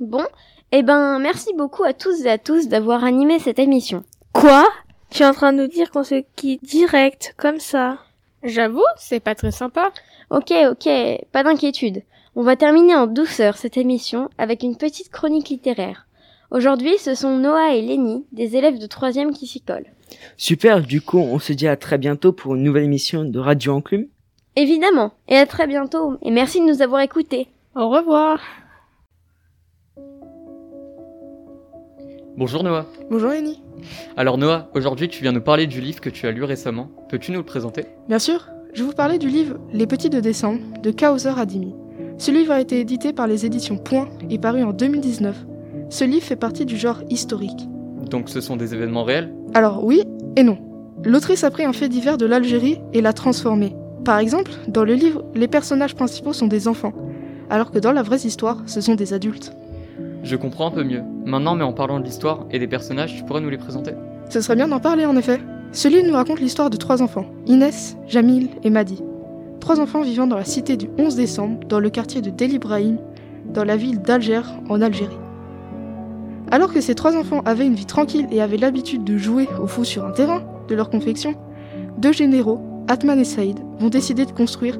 Bon, 0.00 0.24
eh 0.72 0.82
ben 0.82 1.18
merci 1.18 1.52
beaucoup 1.54 1.84
à 1.84 1.92
tous 1.92 2.24
et 2.24 2.30
à 2.30 2.38
tous 2.38 2.68
d'avoir 2.68 3.04
animé 3.04 3.38
cette 3.38 3.58
émission. 3.58 4.04
Quoi? 4.32 4.66
Tu 5.10 5.22
es 5.22 5.26
en 5.26 5.32
train 5.32 5.52
de 5.52 5.62
nous 5.62 5.68
dire 5.68 5.90
qu'on 5.90 6.04
se 6.04 6.22
quitte 6.34 6.64
direct, 6.64 7.34
comme 7.36 7.60
ça? 7.60 7.98
J'avoue, 8.42 8.84
c'est 8.96 9.20
pas 9.20 9.34
très 9.34 9.52
sympa. 9.52 9.92
Ok, 10.30 10.52
ok, 10.70 10.88
pas 11.32 11.42
d'inquiétude. 11.42 12.02
On 12.34 12.42
va 12.42 12.56
terminer 12.56 12.94
en 12.94 13.06
douceur 13.06 13.56
cette 13.56 13.76
émission 13.76 14.28
avec 14.36 14.62
une 14.62 14.76
petite 14.76 15.10
chronique 15.10 15.48
littéraire. 15.48 16.05
Aujourd'hui, 16.50 16.96
ce 16.98 17.14
sont 17.14 17.38
Noah 17.38 17.74
et 17.74 17.82
Lenny, 17.82 18.24
des 18.32 18.56
élèves 18.56 18.78
de 18.78 18.86
troisième 18.86 19.32
qui 19.32 19.46
s'y 19.46 19.60
collent. 19.60 19.90
Super, 20.36 20.80
du 20.80 21.00
coup, 21.00 21.18
on 21.18 21.40
se 21.40 21.52
dit 21.52 21.66
à 21.66 21.76
très 21.76 21.98
bientôt 21.98 22.32
pour 22.32 22.54
une 22.54 22.62
nouvelle 22.62 22.84
émission 22.84 23.24
de 23.24 23.38
Radio 23.38 23.72
Enclume. 23.74 24.06
Évidemment, 24.54 25.12
et 25.28 25.36
à 25.36 25.44
très 25.44 25.66
bientôt, 25.66 26.16
et 26.22 26.30
merci 26.30 26.60
de 26.60 26.66
nous 26.66 26.82
avoir 26.82 27.00
écoutés. 27.00 27.48
Au 27.74 27.88
revoir. 27.88 28.40
Bonjour 32.36 32.62
Noah. 32.62 32.86
Bonjour 33.10 33.30
Lenny. 33.30 33.62
Alors 34.16 34.38
Noah, 34.38 34.70
aujourd'hui 34.74 35.08
tu 35.08 35.22
viens 35.22 35.32
nous 35.32 35.40
parler 35.40 35.66
du 35.66 35.80
livre 35.80 36.00
que 36.00 36.10
tu 36.10 36.26
as 36.26 36.30
lu 36.30 36.44
récemment. 36.44 36.90
Peux-tu 37.08 37.32
nous 37.32 37.38
le 37.38 37.44
présenter? 37.44 37.86
Bien 38.08 38.18
sûr, 38.18 38.48
je 38.72 38.82
vais 38.82 38.88
vous 38.88 38.94
parler 38.94 39.18
du 39.18 39.28
livre 39.28 39.58
Les 39.72 39.86
Petits 39.86 40.10
de 40.10 40.20
décembre 40.20 40.60
de 40.82 40.90
Kauser 40.90 41.32
Adimi. 41.36 41.74
Ce 42.18 42.30
livre 42.30 42.52
a 42.52 42.60
été 42.60 42.78
édité 42.78 43.12
par 43.12 43.26
les 43.26 43.46
éditions 43.46 43.78
Point 43.78 44.08
et 44.30 44.38
paru 44.38 44.62
en 44.62 44.72
2019. 44.72 45.34
Ce 45.88 46.04
livre 46.04 46.24
fait 46.24 46.36
partie 46.36 46.66
du 46.66 46.76
genre 46.76 47.02
historique. 47.10 47.68
Donc 48.10 48.28
ce 48.28 48.40
sont 48.40 48.56
des 48.56 48.74
événements 48.74 49.04
réels? 49.04 49.32
Alors 49.54 49.84
oui 49.84 50.02
et 50.36 50.42
non. 50.42 50.58
L'autrice 51.04 51.44
a 51.44 51.50
pris 51.50 51.64
un 51.64 51.72
fait 51.72 51.88
divers 51.88 52.18
de 52.18 52.26
l'Algérie 52.26 52.80
et 52.92 53.00
l'a 53.00 53.12
transformé. 53.12 53.76
Par 54.04 54.18
exemple, 54.18 54.50
dans 54.68 54.84
le 54.84 54.94
livre, 54.94 55.24
les 55.34 55.48
personnages 55.48 55.94
principaux 55.94 56.32
sont 56.32 56.46
des 56.46 56.68
enfants, 56.68 56.92
alors 57.50 57.70
que 57.70 57.78
dans 57.78 57.92
la 57.92 58.02
vraie 58.02 58.18
histoire, 58.18 58.62
ce 58.66 58.80
sont 58.80 58.94
des 58.94 59.12
adultes. 59.12 59.52
Je 60.22 60.36
comprends 60.36 60.68
un 60.68 60.70
peu 60.72 60.84
mieux. 60.84 61.02
Maintenant, 61.24 61.54
mais 61.54 61.64
en 61.64 61.72
parlant 61.72 62.00
de 62.00 62.04
l'histoire 62.04 62.46
et 62.50 62.58
des 62.58 62.66
personnages, 62.66 63.14
tu 63.16 63.24
pourrais 63.24 63.40
nous 63.40 63.50
les 63.50 63.58
présenter? 63.58 63.92
Ce 64.28 64.40
serait 64.40 64.56
bien 64.56 64.68
d'en 64.68 64.80
parler 64.80 65.06
en 65.06 65.16
effet. 65.16 65.38
Ce 65.72 65.88
livre 65.88 66.06
nous 66.06 66.14
raconte 66.14 66.40
l'histoire 66.40 66.70
de 66.70 66.76
trois 66.76 67.02
enfants, 67.02 67.26
Inès, 67.46 67.96
Jamil 68.08 68.48
et 68.64 68.70
Madi. 68.70 69.02
Trois 69.60 69.80
enfants 69.80 70.02
vivant 70.02 70.26
dans 70.26 70.36
la 70.36 70.44
cité 70.44 70.76
du 70.76 70.88
11 70.98 71.16
décembre, 71.16 71.60
dans 71.68 71.80
le 71.80 71.90
quartier 71.90 72.22
de 72.22 72.30
Del 72.30 72.52
Ibrahim, 72.54 72.98
dans 73.52 73.64
la 73.64 73.76
ville 73.76 74.00
d'Alger, 74.00 74.42
en 74.68 74.80
Algérie. 74.80 75.16
Alors 76.50 76.72
que 76.72 76.80
ces 76.80 76.94
trois 76.94 77.16
enfants 77.16 77.42
avaient 77.44 77.66
une 77.66 77.74
vie 77.74 77.86
tranquille 77.86 78.26
et 78.30 78.40
avaient 78.40 78.56
l'habitude 78.56 79.04
de 79.04 79.18
jouer 79.18 79.48
au 79.60 79.66
fou 79.66 79.84
sur 79.84 80.04
un 80.04 80.12
terrain 80.12 80.42
de 80.68 80.74
leur 80.74 80.90
confection, 80.90 81.34
deux 81.98 82.12
généraux, 82.12 82.60
Atman 82.88 83.18
et 83.18 83.24
Saïd, 83.24 83.58
vont 83.80 83.88
décider 83.88 84.26
de 84.26 84.30
construire 84.30 84.78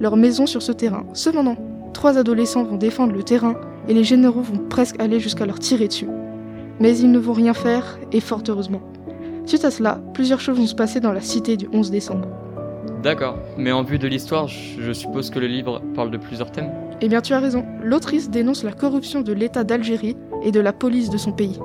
leur 0.00 0.16
maison 0.16 0.46
sur 0.46 0.62
ce 0.62 0.72
terrain. 0.72 1.04
Cependant, 1.12 1.56
trois 1.92 2.18
adolescents 2.18 2.64
vont 2.64 2.76
défendre 2.76 3.12
le 3.12 3.22
terrain 3.22 3.54
et 3.88 3.94
les 3.94 4.04
généraux 4.04 4.42
vont 4.42 4.58
presque 4.68 5.00
aller 5.00 5.20
jusqu'à 5.20 5.46
leur 5.46 5.58
tirer 5.58 5.86
dessus. 5.86 6.08
Mais 6.80 6.98
ils 6.98 7.10
ne 7.10 7.18
vont 7.18 7.32
rien 7.32 7.54
faire, 7.54 7.98
et 8.12 8.20
fort 8.20 8.42
heureusement. 8.48 8.82
Suite 9.46 9.64
à 9.64 9.70
cela, 9.70 10.00
plusieurs 10.12 10.40
choses 10.40 10.58
vont 10.58 10.66
se 10.66 10.74
passer 10.74 11.00
dans 11.00 11.12
la 11.12 11.20
cité 11.20 11.56
du 11.56 11.68
11 11.72 11.90
décembre. 11.90 12.28
D'accord, 13.02 13.38
mais 13.56 13.70
en 13.70 13.82
vue 13.82 13.98
de 13.98 14.08
l'histoire, 14.08 14.48
je 14.48 14.82
je 14.82 14.92
suppose 14.92 15.30
que 15.30 15.38
le 15.38 15.46
livre 15.46 15.80
parle 15.94 16.10
de 16.10 16.16
plusieurs 16.16 16.50
thèmes? 16.50 16.70
Eh 17.00 17.08
bien 17.08 17.20
tu 17.20 17.32
as 17.32 17.40
raison, 17.40 17.64
l'autrice 17.82 18.30
dénonce 18.30 18.64
la 18.64 18.72
corruption 18.72 19.20
de 19.20 19.32
l'État 19.32 19.64
d'Algérie 19.64 20.16
et 20.46 20.52
de 20.52 20.60
la 20.60 20.72
police 20.72 21.10
de 21.10 21.18
son 21.18 21.32
pays. 21.32 21.58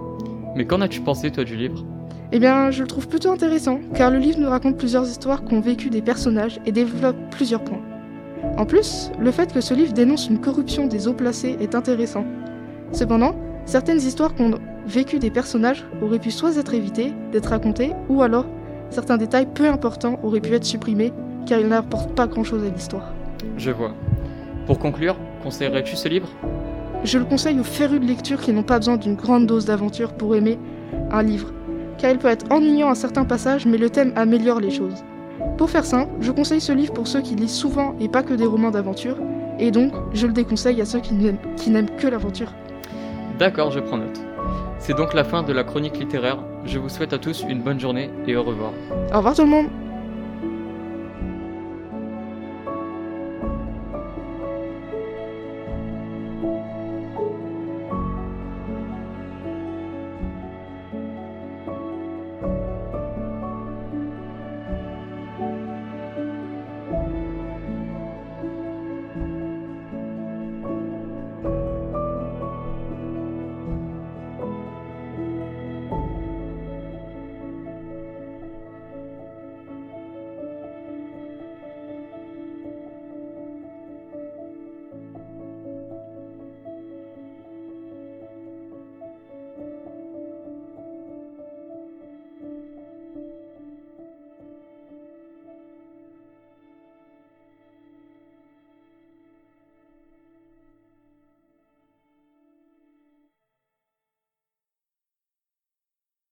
Mais 0.55 0.65
qu'en 0.65 0.81
as-tu 0.81 0.99
pensé 0.99 1.31
toi 1.31 1.45
du 1.45 1.55
livre? 1.55 1.85
Eh 2.33 2.39
bien 2.39 2.71
je 2.71 2.81
le 2.81 2.87
trouve 2.87 3.07
plutôt 3.07 3.31
intéressant, 3.31 3.79
car 3.93 4.09
le 4.09 4.17
livre 4.17 4.39
nous 4.39 4.49
raconte 4.49 4.77
plusieurs 4.77 5.07
histoires 5.07 5.43
qu'ont 5.43 5.61
vécu 5.61 5.89
des 5.89 6.01
personnages 6.01 6.59
et 6.65 6.71
développe 6.71 7.15
plusieurs 7.29 7.63
points. 7.63 7.81
En 8.57 8.65
plus, 8.65 9.11
le 9.19 9.31
fait 9.31 9.53
que 9.53 9.61
ce 9.61 9.73
livre 9.73 9.93
dénonce 9.93 10.27
une 10.27 10.39
corruption 10.39 10.87
des 10.87 11.07
eaux 11.07 11.13
placées 11.13 11.57
est 11.61 11.75
intéressant. 11.75 12.25
Cependant, 12.91 13.35
certaines 13.65 13.99
histoires 13.99 14.33
qu'ont 14.33 14.55
vécu 14.87 15.19
des 15.19 15.29
personnages 15.29 15.85
auraient 16.01 16.19
pu 16.19 16.31
soit 16.31 16.57
être 16.57 16.73
évitées 16.73 17.13
d'être 17.31 17.49
racontées, 17.49 17.91
ou 18.09 18.23
alors 18.23 18.45
certains 18.89 19.17
détails 19.17 19.47
peu 19.53 19.67
importants 19.67 20.19
auraient 20.23 20.41
pu 20.41 20.53
être 20.53 20.65
supprimés, 20.65 21.13
car 21.45 21.59
ils 21.59 21.67
n'apportent 21.67 22.15
pas 22.15 22.27
grand-chose 22.27 22.63
à 22.65 22.69
l'histoire. 22.69 23.13
Je 23.57 23.71
vois. 23.71 23.93
Pour 24.65 24.79
conclure, 24.79 25.17
conseillerais-tu 25.43 25.95
ce 25.95 26.09
livre? 26.09 26.29
Je 27.03 27.17
le 27.17 27.25
conseille 27.25 27.59
aux 27.59 27.63
férus 27.63 27.99
de 27.99 28.05
lecture 28.05 28.39
qui 28.39 28.53
n'ont 28.53 28.61
pas 28.61 28.77
besoin 28.77 28.95
d'une 28.95 29.15
grande 29.15 29.47
dose 29.47 29.65
d'aventure 29.65 30.13
pour 30.13 30.35
aimer 30.35 30.59
un 31.09 31.23
livre, 31.23 31.51
car 31.97 32.11
il 32.11 32.19
peut 32.19 32.27
être 32.27 32.45
ennuyant 32.51 32.89
à 32.89 32.95
certains 32.95 33.25
passages, 33.25 33.65
mais 33.65 33.77
le 33.77 33.89
thème 33.89 34.13
améliore 34.15 34.59
les 34.59 34.69
choses. 34.69 35.03
Pour 35.57 35.71
faire 35.71 35.85
simple, 35.85 36.11
je 36.19 36.31
conseille 36.31 36.61
ce 36.61 36.71
livre 36.71 36.93
pour 36.93 37.07
ceux 37.07 37.21
qui 37.21 37.33
lisent 37.33 37.55
souvent 37.55 37.95
et 37.99 38.07
pas 38.07 38.21
que 38.21 38.35
des 38.35 38.45
romans 38.45 38.69
d'aventure, 38.69 39.17
et 39.57 39.71
donc 39.71 39.93
je 40.13 40.27
le 40.27 40.33
déconseille 40.33 40.79
à 40.79 40.85
ceux 40.85 40.99
qui 40.99 41.15
n'aiment, 41.15 41.39
qui 41.55 41.71
n'aiment 41.71 41.89
que 41.97 42.07
l'aventure. 42.07 42.53
D'accord, 43.39 43.71
je 43.71 43.79
prends 43.79 43.97
note. 43.97 44.21
C'est 44.77 44.95
donc 44.95 45.15
la 45.15 45.23
fin 45.23 45.41
de 45.41 45.53
la 45.53 45.63
chronique 45.63 45.97
littéraire. 45.97 46.37
Je 46.65 46.77
vous 46.77 46.89
souhaite 46.89 47.13
à 47.13 47.17
tous 47.17 47.43
une 47.49 47.61
bonne 47.61 47.79
journée 47.79 48.11
et 48.27 48.35
au 48.35 48.43
revoir. 48.43 48.73
Au 49.11 49.17
revoir 49.17 49.35
tout 49.35 49.43
le 49.43 49.49
monde 49.49 49.67